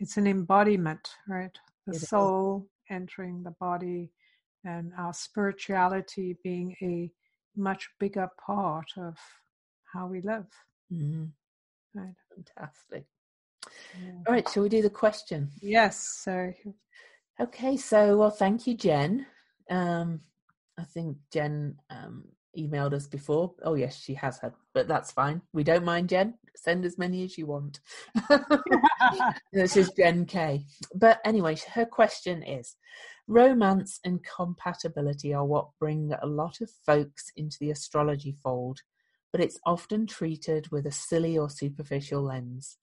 [0.00, 2.96] it's an embodiment right the it soul is.
[2.96, 4.10] entering the body
[4.64, 7.10] and our spirituality being a
[7.56, 9.16] much bigger part of
[9.94, 10.46] how we live.
[10.92, 11.24] Mm-hmm.
[11.94, 12.14] Right.
[12.34, 13.06] Fantastic.
[14.02, 14.12] Yeah.
[14.26, 15.48] All right, shall we do the question?
[15.62, 16.20] Yes.
[16.22, 16.52] So,
[17.40, 17.76] okay.
[17.76, 19.26] So, well, thank you, Jen.
[19.70, 20.20] Um,
[20.78, 22.24] I think Jen um,
[22.58, 23.54] emailed us before.
[23.62, 25.42] Oh yes, she has had, but that's fine.
[25.52, 26.34] We don't mind, Jen.
[26.56, 27.80] Send as many as you want.
[29.52, 30.64] this is Jen K.
[30.94, 32.76] But anyway, her question is:
[33.26, 38.80] Romance and compatibility are what bring a lot of folks into the astrology fold,
[39.34, 42.78] but it's often treated with a silly or superficial lens.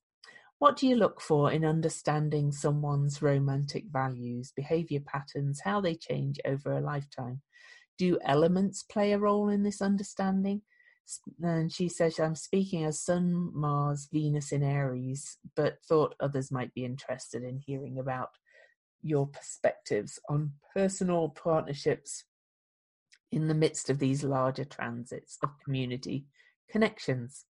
[0.58, 6.38] What do you look for in understanding someone's romantic values, behavior patterns, how they change
[6.44, 7.40] over a lifetime?
[8.02, 10.62] do elements play a role in this understanding?
[11.40, 16.74] And she says, I'm speaking as Sun, Mars, Venus in Aries, but thought others might
[16.74, 18.30] be interested in hearing about
[19.02, 22.24] your perspectives on personal partnerships
[23.30, 26.26] in the midst of these larger transits of community
[26.72, 27.44] connections.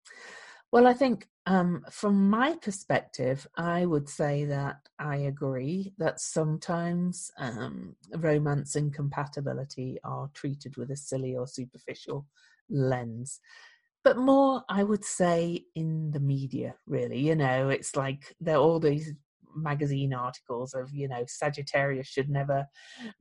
[0.72, 7.32] Well, I think um, from my perspective, I would say that I agree that sometimes
[7.38, 12.28] um, romance and compatibility are treated with a silly or superficial
[12.70, 13.40] lens.
[14.04, 17.20] But more, I would say, in the media, really.
[17.20, 19.12] You know, it's like there are all these
[19.56, 22.68] magazine articles of, you know, Sagittarius should never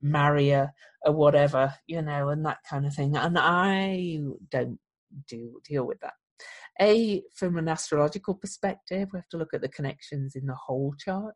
[0.01, 0.71] marry a,
[1.03, 3.17] a whatever, you know, and that kind of thing.
[3.17, 4.19] And I
[4.51, 4.79] don't
[5.27, 6.13] do deal with that
[6.81, 10.93] a from an astrological perspective, we have to look at the connections in the whole
[10.97, 11.35] chart.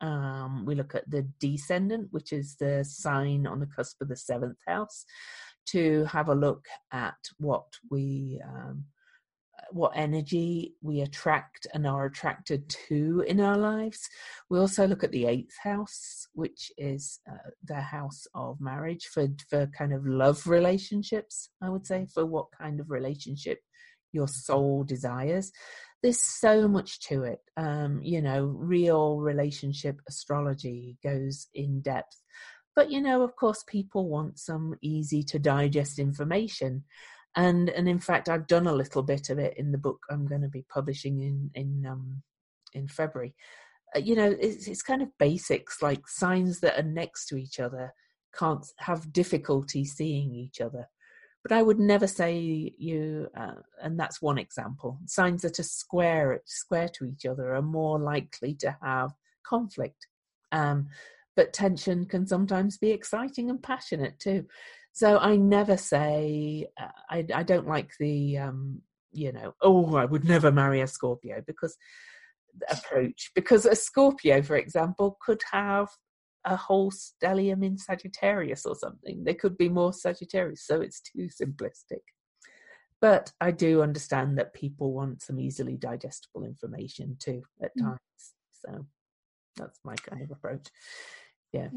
[0.00, 4.16] Um, we look at the descendant, which is the sign on the cusp of the
[4.16, 5.04] seventh house,
[5.70, 8.84] to have a look at what we um,
[9.70, 14.08] what energy we attract and are attracted to in our lives.
[14.48, 19.28] We also look at the eighth house, which is uh, the house of marriage for
[19.48, 21.50] for kind of love relationships.
[21.62, 23.60] I would say for what kind of relationship
[24.12, 25.52] your soul desires
[26.02, 32.22] there's so much to it um, you know real relationship astrology goes in depth
[32.76, 36.84] but you know of course people want some easy to digest information
[37.36, 40.26] and and in fact i've done a little bit of it in the book i'm
[40.26, 42.22] going to be publishing in in um
[42.74, 43.34] in february
[43.94, 47.60] uh, you know it's, it's kind of basics like signs that are next to each
[47.60, 47.92] other
[48.36, 50.88] can't have difficulty seeing each other
[51.42, 54.98] but I would never say you, uh, and that's one example.
[55.06, 59.12] Signs that are square square to each other are more likely to have
[59.46, 60.08] conflict.
[60.52, 60.88] Um,
[61.36, 64.46] but tension can sometimes be exciting and passionate too.
[64.98, 68.82] So I never say uh, I, I don't like the um,
[69.12, 71.76] you know oh I would never marry a Scorpio because
[72.68, 75.86] approach because a Scorpio, for example, could have
[76.44, 79.22] a whole stellium in Sagittarius or something.
[79.22, 82.02] There could be more Sagittarius, so it's too simplistic.
[83.00, 87.84] But I do understand that people want some easily digestible information too at mm.
[87.84, 88.32] times.
[88.66, 88.84] So
[89.56, 90.66] that's my kind of approach.
[91.52, 91.68] Yeah.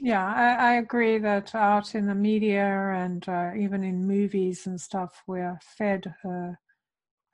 [0.00, 4.80] Yeah, I, I agree that out in the media and uh, even in movies and
[4.80, 6.52] stuff, we're fed uh,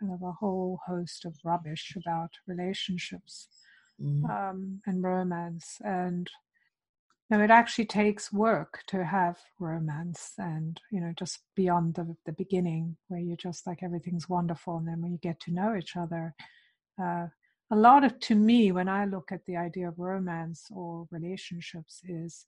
[0.01, 3.49] kind of a whole host of rubbish about relationships
[4.01, 4.25] mm.
[4.31, 5.79] um, and romance.
[5.85, 6.31] And
[7.31, 12.33] no, it actually takes work to have romance and, you know, just beyond the, the
[12.33, 14.79] beginning where you're just like everything's wonderful.
[14.79, 16.35] And then when you get to know each other,
[17.03, 17.27] uh,
[17.71, 22.01] a lot of, to me, when I look at the idea of romance or relationships,
[22.05, 22.47] is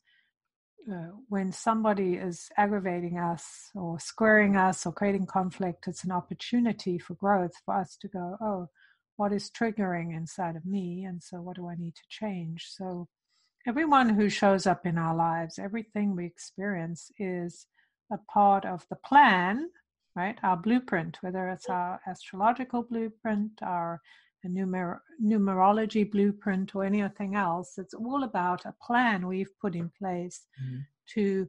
[0.91, 6.99] uh, when somebody is aggravating us or squaring us or creating conflict, it's an opportunity
[6.99, 8.69] for growth for us to go, oh,
[9.17, 11.05] what is triggering inside of me?
[11.05, 12.67] And so what do I need to change?
[12.69, 13.09] So,
[13.67, 17.67] everyone who shows up in our lives, everything we experience is
[18.13, 19.71] a part of the plan,
[20.15, 20.39] right?
[20.45, 24.01] Our blueprint, whether it's our astrological blueprint, our
[24.49, 27.79] numer- numerology blueprint, or anything else.
[27.79, 30.81] It's all about a plan we've put in place mm-hmm.
[31.15, 31.49] to.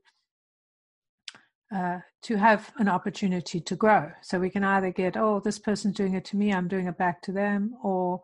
[1.75, 4.09] Uh, to have an opportunity to grow.
[4.21, 6.97] So we can either get, oh, this person's doing it to me, I'm doing it
[6.97, 8.21] back to them, or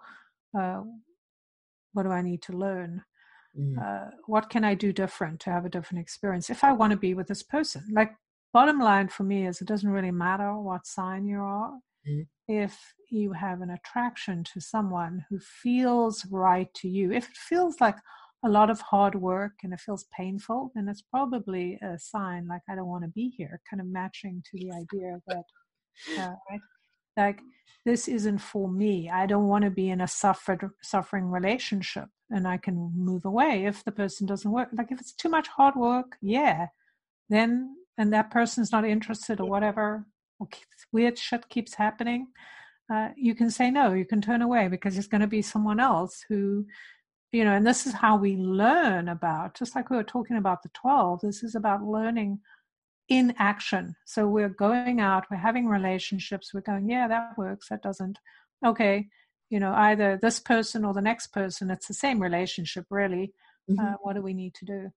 [0.58, 0.82] uh,
[1.92, 3.04] what do I need to learn?
[3.60, 3.78] Mm.
[3.78, 6.98] Uh, what can I do different to have a different experience if I want to
[6.98, 7.84] be with this person?
[7.92, 8.14] Like,
[8.54, 11.74] bottom line for me is it doesn't really matter what sign you are.
[12.10, 12.28] Mm.
[12.48, 12.78] If
[13.10, 17.96] you have an attraction to someone who feels right to you, if it feels like
[18.46, 22.62] a lot of hard work and it feels painful, then it's probably a sign like
[22.70, 25.44] I don't want to be here, kind of matching to the idea that,
[26.20, 26.60] uh, right?
[27.16, 27.40] Like
[27.86, 29.10] this isn't for me.
[29.10, 33.66] I don't want to be in a suffered, suffering relationship and I can move away
[33.66, 34.70] if the person doesn't work.
[34.74, 36.68] Like if it's too much hard work, yeah,
[37.30, 40.08] then and that person's not interested or whatever,
[40.92, 42.28] weird shit keeps happening,
[42.94, 43.94] uh, you can say no.
[43.94, 46.66] You can turn away because it's going to be someone else who,
[47.32, 47.54] you know.
[47.54, 49.58] And this is how we learn about.
[49.58, 52.40] Just like we were talking about the twelve, this is about learning
[53.10, 53.96] in action.
[54.06, 58.18] So we're going out, we're having relationships, we're going, yeah, that works, that doesn't.
[58.66, 59.10] Okay,
[59.50, 63.34] you know, either this person or the next person, it's the same relationship, really.
[63.70, 63.86] Mm-hmm.
[63.86, 64.92] Uh, what do we need to do?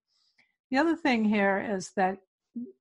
[0.71, 2.19] The other thing here is that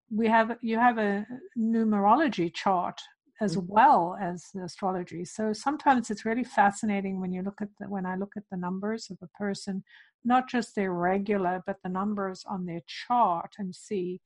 [0.09, 1.25] we have you have a
[1.57, 3.01] numerology chart
[3.41, 3.73] as mm-hmm.
[3.73, 5.25] well as astrology.
[5.25, 8.57] So sometimes it's really fascinating when you look at the, when I look at the
[8.57, 9.83] numbers of a person,
[10.23, 14.21] not just their regular, but the numbers on their chart and see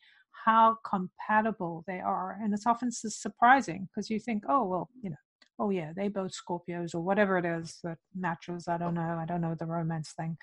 [0.46, 2.38] how compatible they are.
[2.42, 5.16] And it's often surprising because you think, oh well, you know,
[5.58, 8.68] oh yeah, they both Scorpios or whatever it is that matches.
[8.68, 9.18] I don't know.
[9.20, 10.38] I don't know the romance thing,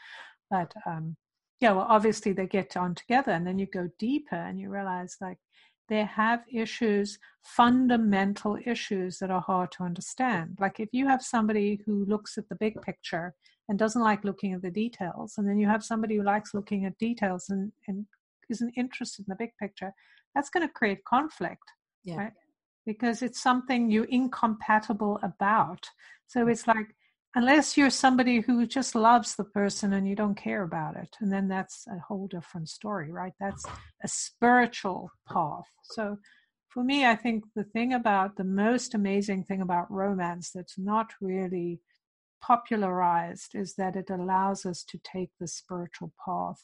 [0.51, 1.17] but um,
[1.61, 5.17] yeah, well, obviously they get on together, and then you go deeper and you realize
[5.21, 5.39] like
[5.89, 10.59] they have issues, fundamental issues that are hard to understand.
[10.61, 13.35] Like if you have somebody who looks at the big picture
[13.69, 16.85] and doesn't like looking at the details, and then you have somebody who likes looking
[16.85, 18.07] at details and, and
[18.51, 19.93] isn't interested in the big picture,
[20.35, 21.73] that's going to create conflict,
[22.05, 22.17] yeah.
[22.17, 22.33] right?
[22.85, 25.89] Because it's something you're incompatible about.
[26.27, 26.95] So it's like
[27.37, 31.33] unless you're somebody who just loves the person and you don't care about it and
[31.33, 33.35] then that's a whole different story right?
[33.39, 33.65] That's
[34.03, 35.69] a spiritual path.
[35.83, 36.19] So
[36.77, 41.09] for me i think the thing about the most amazing thing about romance that's not
[41.23, 41.81] really
[42.43, 46.63] popularized is that it allows us to take the spiritual path.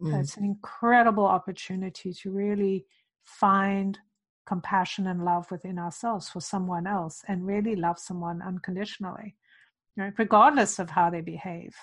[0.00, 0.20] Mm.
[0.20, 2.86] it's an incredible opportunity to really
[3.24, 3.98] find
[4.46, 9.36] compassion and love within ourselves for someone else and really love someone unconditionally
[9.96, 10.12] right?
[10.18, 11.74] Regardless of how they behave.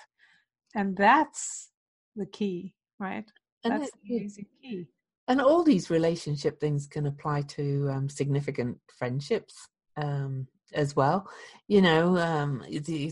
[0.74, 1.70] And that's
[2.16, 3.24] the key, right?
[3.64, 4.88] And that's the amazing key.
[5.28, 11.28] And all these relationship things can apply to um, significant friendships um, as well.
[11.68, 12.64] You know, um,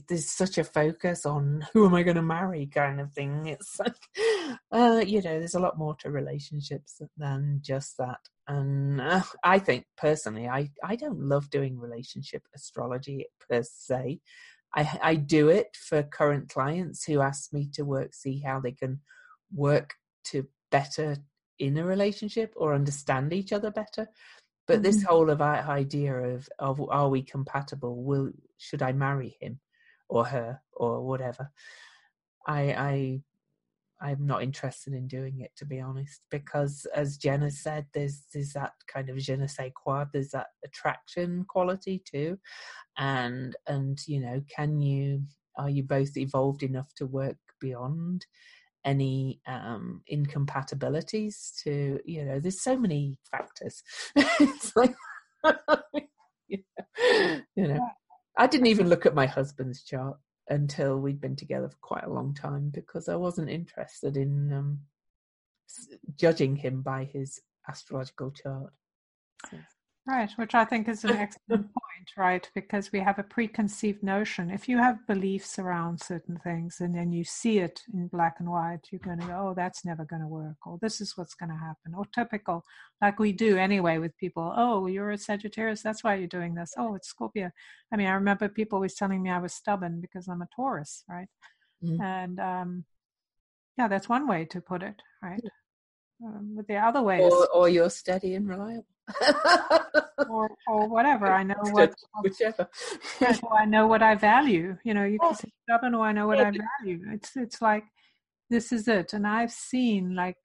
[0.08, 3.46] there's such a focus on who am I going to marry kind of thing.
[3.46, 3.94] It's like,
[4.72, 8.20] uh, you know, there's a lot more to relationships than just that.
[8.46, 14.20] And uh, I think personally, I, I don't love doing relationship astrology per se.
[14.74, 18.72] I, I do it for current clients who ask me to work, see how they
[18.72, 19.00] can
[19.52, 19.94] work
[20.26, 21.16] to better
[21.58, 24.08] in a relationship or understand each other better.
[24.66, 24.82] But mm-hmm.
[24.82, 28.02] this whole of idea of of are we compatible?
[28.04, 29.60] Will should I marry him
[30.08, 31.50] or her or whatever?
[32.46, 33.22] I I
[34.00, 38.52] I'm not interested in doing it to be honest, because as Jenna said, there's there's
[38.52, 42.38] that kind of je ne sais quoi, there's that attraction quality too,
[42.96, 45.22] and and you know, can you
[45.56, 48.26] are you both evolved enough to work beyond
[48.84, 53.82] any um incompatibilities to you know there's so many factors.
[54.16, 54.94] It's like
[56.48, 56.62] you
[57.56, 57.80] know
[58.36, 60.16] i didn't even look at my husband's chart
[60.50, 64.80] until we'd been together for quite a long time because I wasn't interested in um,
[66.16, 68.72] judging him by his astrological chart.
[69.50, 69.58] So.
[70.08, 72.50] Right, which I think is an excellent point, right?
[72.54, 74.50] Because we have a preconceived notion.
[74.50, 78.48] If you have beliefs around certain things and then you see it in black and
[78.48, 81.34] white, you're going to go, oh, that's never going to work, or this is what's
[81.34, 82.64] going to happen, or typical,
[83.02, 84.50] like we do anyway with people.
[84.56, 86.72] Oh, you're a Sagittarius, that's why you're doing this.
[86.78, 87.50] Oh, it's Scorpio.
[87.92, 91.04] I mean, I remember people always telling me I was stubborn because I'm a Taurus,
[91.06, 91.28] right?
[91.84, 92.00] Mm-hmm.
[92.00, 92.84] And um,
[93.76, 95.44] yeah, that's one way to put it, right?
[96.24, 98.86] Um, but the other way or, is, or you're steady and reliable
[100.28, 101.26] or, or whatever.
[101.26, 102.68] I know what whichever.
[103.52, 104.76] I know what I value.
[104.84, 107.00] You know, you can say stubborn or I know what I value.
[107.12, 107.84] It's it's like
[108.50, 109.12] this is it.
[109.12, 110.36] And I've seen like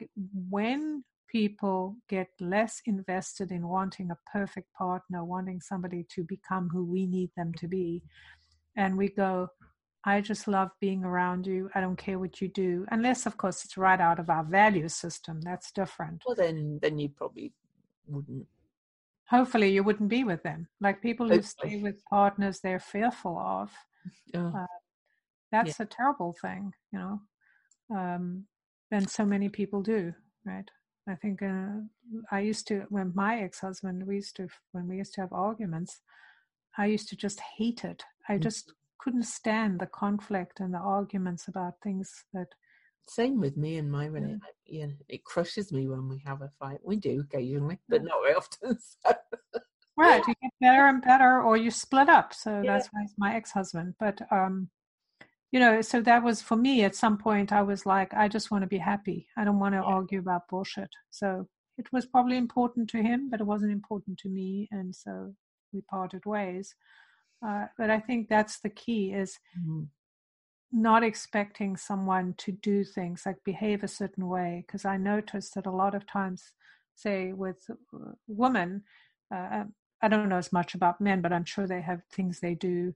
[0.50, 6.84] when people get less invested in wanting a perfect partner, wanting somebody to become who
[6.84, 8.04] we need them to be,
[8.76, 9.48] and we go,
[10.06, 11.70] I just love being around you.
[11.76, 14.90] I don't care what you do, unless, of course, it's right out of our value
[14.90, 15.40] system.
[15.42, 16.24] That's different.
[16.26, 17.54] Well, then, then you probably
[18.08, 18.46] wouldn't.
[19.34, 20.68] Hopefully, you wouldn't be with them.
[20.80, 23.72] Like people who stay with partners they're fearful of.
[24.36, 24.66] Uh,
[25.52, 25.86] that's yeah.
[25.86, 27.22] a terrible thing, you know.
[27.96, 28.46] Um,
[28.92, 30.14] and so many people do,
[30.46, 30.70] right?
[31.08, 31.82] I think uh,
[32.32, 36.02] I used to when my ex-husband we used to when we used to have arguments,
[36.78, 38.04] I used to just hate it.
[38.30, 38.42] I mm.
[38.42, 42.48] just couldn't stand the conflict and the arguments about things that
[43.08, 44.42] same with me and my relationship.
[44.66, 44.88] Yeah.
[45.10, 46.80] it crushes me when we have a fight.
[46.84, 48.78] We do occasionally, but not very often.
[49.96, 50.02] So.
[50.02, 52.34] right, you get better and better, or you split up.
[52.34, 52.74] So yeah.
[52.74, 53.94] that's why it's my ex-husband.
[54.00, 54.70] But um,
[55.52, 56.84] you know, so that was for me.
[56.84, 59.28] At some point, I was like, I just want to be happy.
[59.38, 59.94] I don't want to yeah.
[59.94, 60.90] argue about bullshit.
[61.12, 61.48] So
[61.78, 65.36] it was probably important to him, but it wasn't important to me, and so
[65.72, 66.74] we parted ways.
[67.46, 69.84] Uh, but I think that's the key: is mm-hmm
[70.74, 75.68] not expecting someone to do things like behave a certain way because i noticed that
[75.68, 76.54] a lot of times
[76.96, 77.70] say with
[78.28, 78.84] women,
[79.34, 79.64] uh,
[80.02, 82.94] I don't know as much about men, but I'm sure they have things they do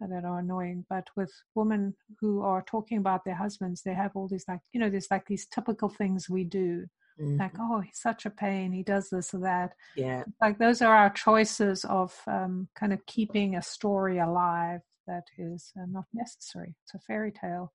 [0.00, 0.84] that are annoying.
[0.88, 4.80] But with women who are talking about their husbands, they have all these like you
[4.80, 6.86] know, there's like these typical things we do.
[7.20, 7.40] Mm-hmm.
[7.40, 8.70] Like, oh, he's such a pain.
[8.70, 9.72] He does this or that.
[9.96, 10.22] Yeah.
[10.40, 15.72] Like those are our choices of um, kind of keeping a story alive that is
[15.76, 16.76] uh, not necessary.
[16.84, 17.72] It's a fairy tale,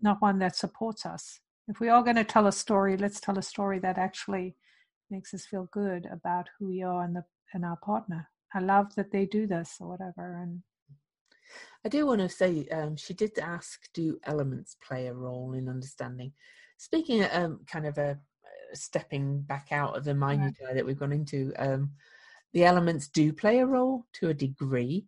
[0.00, 1.40] not one that supports us.
[1.68, 4.56] If we are going to tell a story, let's tell a story that actually
[5.10, 7.24] makes us feel good about who we are and the
[7.54, 8.28] and our partner.
[8.54, 10.40] I love that they do this or whatever.
[10.42, 10.62] And
[11.84, 15.68] I do want to say um, she did ask, do elements play a role in
[15.68, 16.32] understanding?
[16.78, 18.18] Speaking of um, kind of a
[18.74, 21.90] stepping back out of the minutiae that we've gone into, um,
[22.52, 25.06] the elements do play a role to a degree.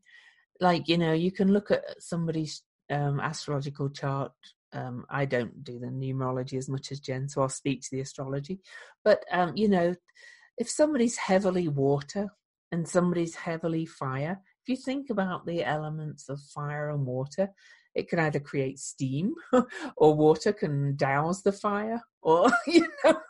[0.61, 4.33] Like you know, you can look at somebody's um, astrological chart.
[4.73, 8.01] Um, I don't do the numerology as much as Jen, so I'll speak to the
[8.01, 8.61] astrology.
[9.05, 9.95] But um, you know,
[10.59, 12.29] if somebody's heavily water
[12.73, 17.51] and somebody's heavily fire, if you think about the elements of fire and water,
[17.95, 19.35] it can either create steam
[19.97, 23.21] or water can douse the fire or you know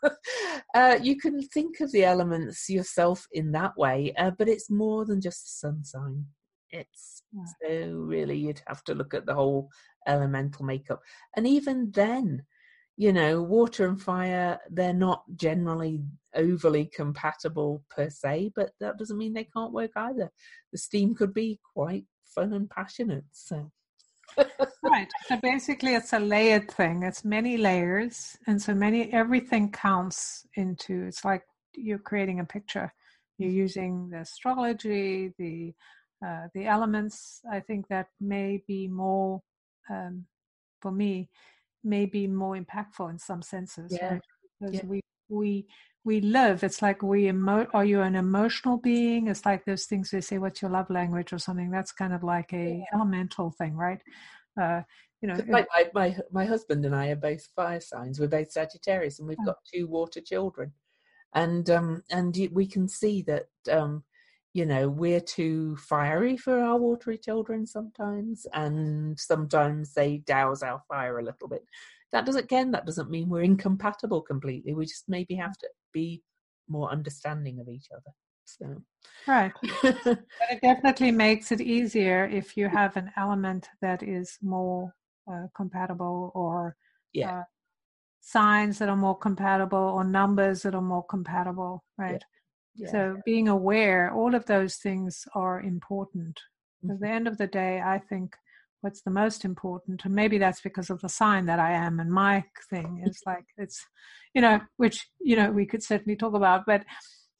[0.74, 5.04] uh, you can think of the elements yourself in that way uh, but it's more
[5.04, 6.24] than just the sun sign
[6.74, 7.44] it's yeah.
[7.62, 9.68] so really you'd have to look at the whole
[10.06, 11.00] elemental makeup
[11.36, 12.42] and even then
[12.96, 16.00] you know water and fire they're not generally
[16.34, 20.30] overly compatible per se but that doesn't mean they can't work either
[20.72, 23.70] the steam could be quite fun and passionate so
[24.82, 25.08] right.
[25.26, 27.02] So basically, it's a layered thing.
[27.02, 31.04] It's many layers, and so many everything counts into.
[31.06, 31.42] It's like
[31.74, 32.92] you're creating a picture.
[33.38, 33.58] You're mm-hmm.
[33.58, 35.74] using the astrology, the
[36.24, 37.40] uh, the elements.
[37.50, 39.42] I think that may be more
[39.90, 40.26] um,
[40.80, 41.28] for me,
[41.82, 43.96] may be more impactful in some senses.
[44.00, 44.14] Yeah.
[44.14, 44.22] Right?
[44.60, 44.86] Because yeah.
[44.86, 45.66] we we
[46.04, 50.10] we live it's like we emo are you an emotional being it's like those things
[50.10, 52.84] they say what's your love language or something that's kind of like a yeah.
[52.94, 54.02] elemental thing right
[54.60, 54.82] uh
[55.22, 55.64] you know my,
[55.94, 59.46] my my husband and i are both fire signs we're both sagittarius and we've oh.
[59.46, 60.72] got two water children
[61.34, 64.04] and um and we can see that um
[64.54, 70.80] you know we're too fiery for our watery children sometimes and sometimes they douse our
[70.88, 71.64] fire a little bit.
[72.12, 76.22] That doesn't again that doesn't mean we're incompatible completely we just maybe have to be
[76.68, 78.12] more understanding of each other
[78.44, 78.82] so.
[79.26, 79.52] Right.
[79.82, 84.94] But it definitely makes it easier if you have an element that is more
[85.30, 86.76] uh, compatible or
[87.12, 87.38] yeah.
[87.38, 87.42] uh,
[88.20, 92.12] signs that are more compatible or numbers that are more compatible right?
[92.12, 92.18] Yeah.
[92.76, 92.90] Yeah.
[92.90, 96.38] so being aware all of those things are important.
[96.84, 96.92] Mm-hmm.
[96.92, 98.34] at the end of the day i think
[98.82, 102.10] what's the most important and maybe that's because of the sign that i am and
[102.10, 103.82] my thing is like it's
[104.34, 106.84] you know which you know we could certainly talk about but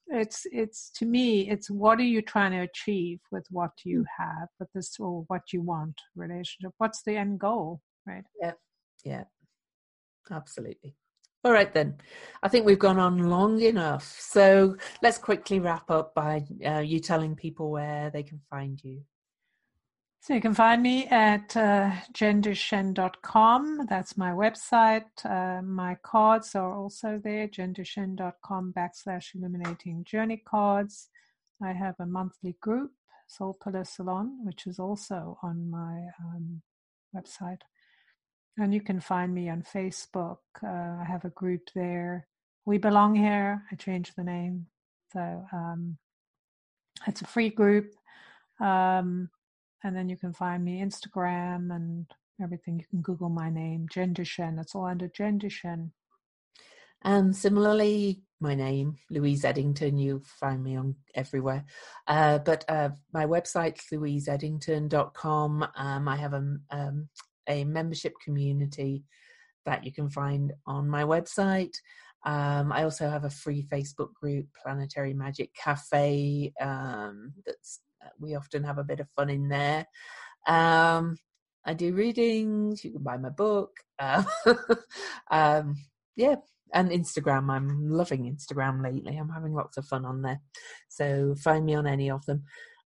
[0.08, 4.04] it's it's to me it's what are you trying to achieve with what you mm.
[4.18, 6.72] have with this or what you want relationship?
[6.78, 8.24] What's the end goal right?
[8.40, 8.52] Yeah.
[9.04, 9.24] Yeah.
[10.30, 10.94] Absolutely
[11.44, 11.96] all right then
[12.42, 16.98] i think we've gone on long enough so let's quickly wrap up by uh, you
[16.98, 19.02] telling people where they can find you
[20.24, 23.84] so you can find me at uh, jenduchene.com.
[23.90, 25.04] That's my website.
[25.22, 31.10] Uh, my cards are also there, jenduchene.com backslash illuminating journey cards.
[31.62, 32.92] I have a monthly group,
[33.26, 36.62] Soul Pillar Salon, which is also on my um,
[37.14, 37.60] website.
[38.56, 40.38] And you can find me on Facebook.
[40.62, 42.28] Uh, I have a group there.
[42.64, 43.62] We Belong Here.
[43.70, 44.66] I changed the name.
[45.12, 45.98] So um,
[47.06, 47.92] it's a free group.
[48.60, 49.28] Um,
[49.82, 52.06] and then you can find me Instagram and
[52.42, 52.78] everything.
[52.78, 54.58] You can Google my name, Jen Duchene.
[54.58, 55.92] It's all under Jen Duchene.
[57.02, 61.66] And similarly, my name, Louise Edington, you'll find me on everywhere.
[62.06, 67.08] Uh, but uh, my website, louiseedington.com, um, I have a, um,
[67.48, 69.04] a membership community
[69.66, 71.74] that you can find on my website.
[72.24, 77.80] Um, I also have a free Facebook group, Planetary Magic Cafe, um, that's
[78.18, 79.86] we often have a bit of fun in there.
[80.46, 81.16] Um,
[81.64, 82.84] I do readings.
[82.84, 83.78] You can buy my book.
[83.98, 84.22] Uh,
[86.16, 86.36] yeah,
[86.72, 87.50] and Instagram.
[87.50, 89.16] I'm loving Instagram lately.
[89.16, 90.40] I'm having lots of fun on there.
[90.88, 92.44] So find me on any of them.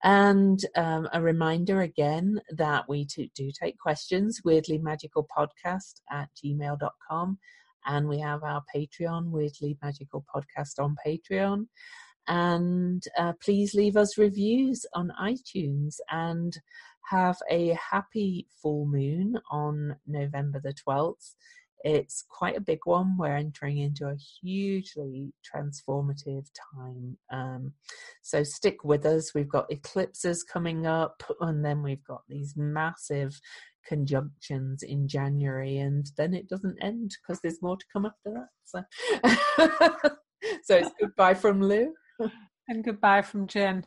[0.07, 7.39] And um, a reminder again that we do take questions, weirdly magical podcast at gmail.com.
[7.87, 11.67] And we have our Patreon, Weirdly Magical Podcast on Patreon
[12.29, 16.59] and uh, please leave us reviews on iTunes and
[17.11, 21.35] have a happy full moon on November the 12th.
[21.85, 23.17] It's quite a big one.
[23.19, 27.17] We're entering into a hugely transformative time.
[27.31, 27.73] Um,
[28.23, 29.35] so stick with us.
[29.35, 33.41] We've got eclipses coming up, and then we've got these massive
[33.87, 38.49] conjunctions in January, and then it doesn't end because there's more to come after that.
[38.65, 40.11] So,
[40.65, 41.93] so it's goodbye from Lou.
[42.69, 43.87] And goodbye from Jen.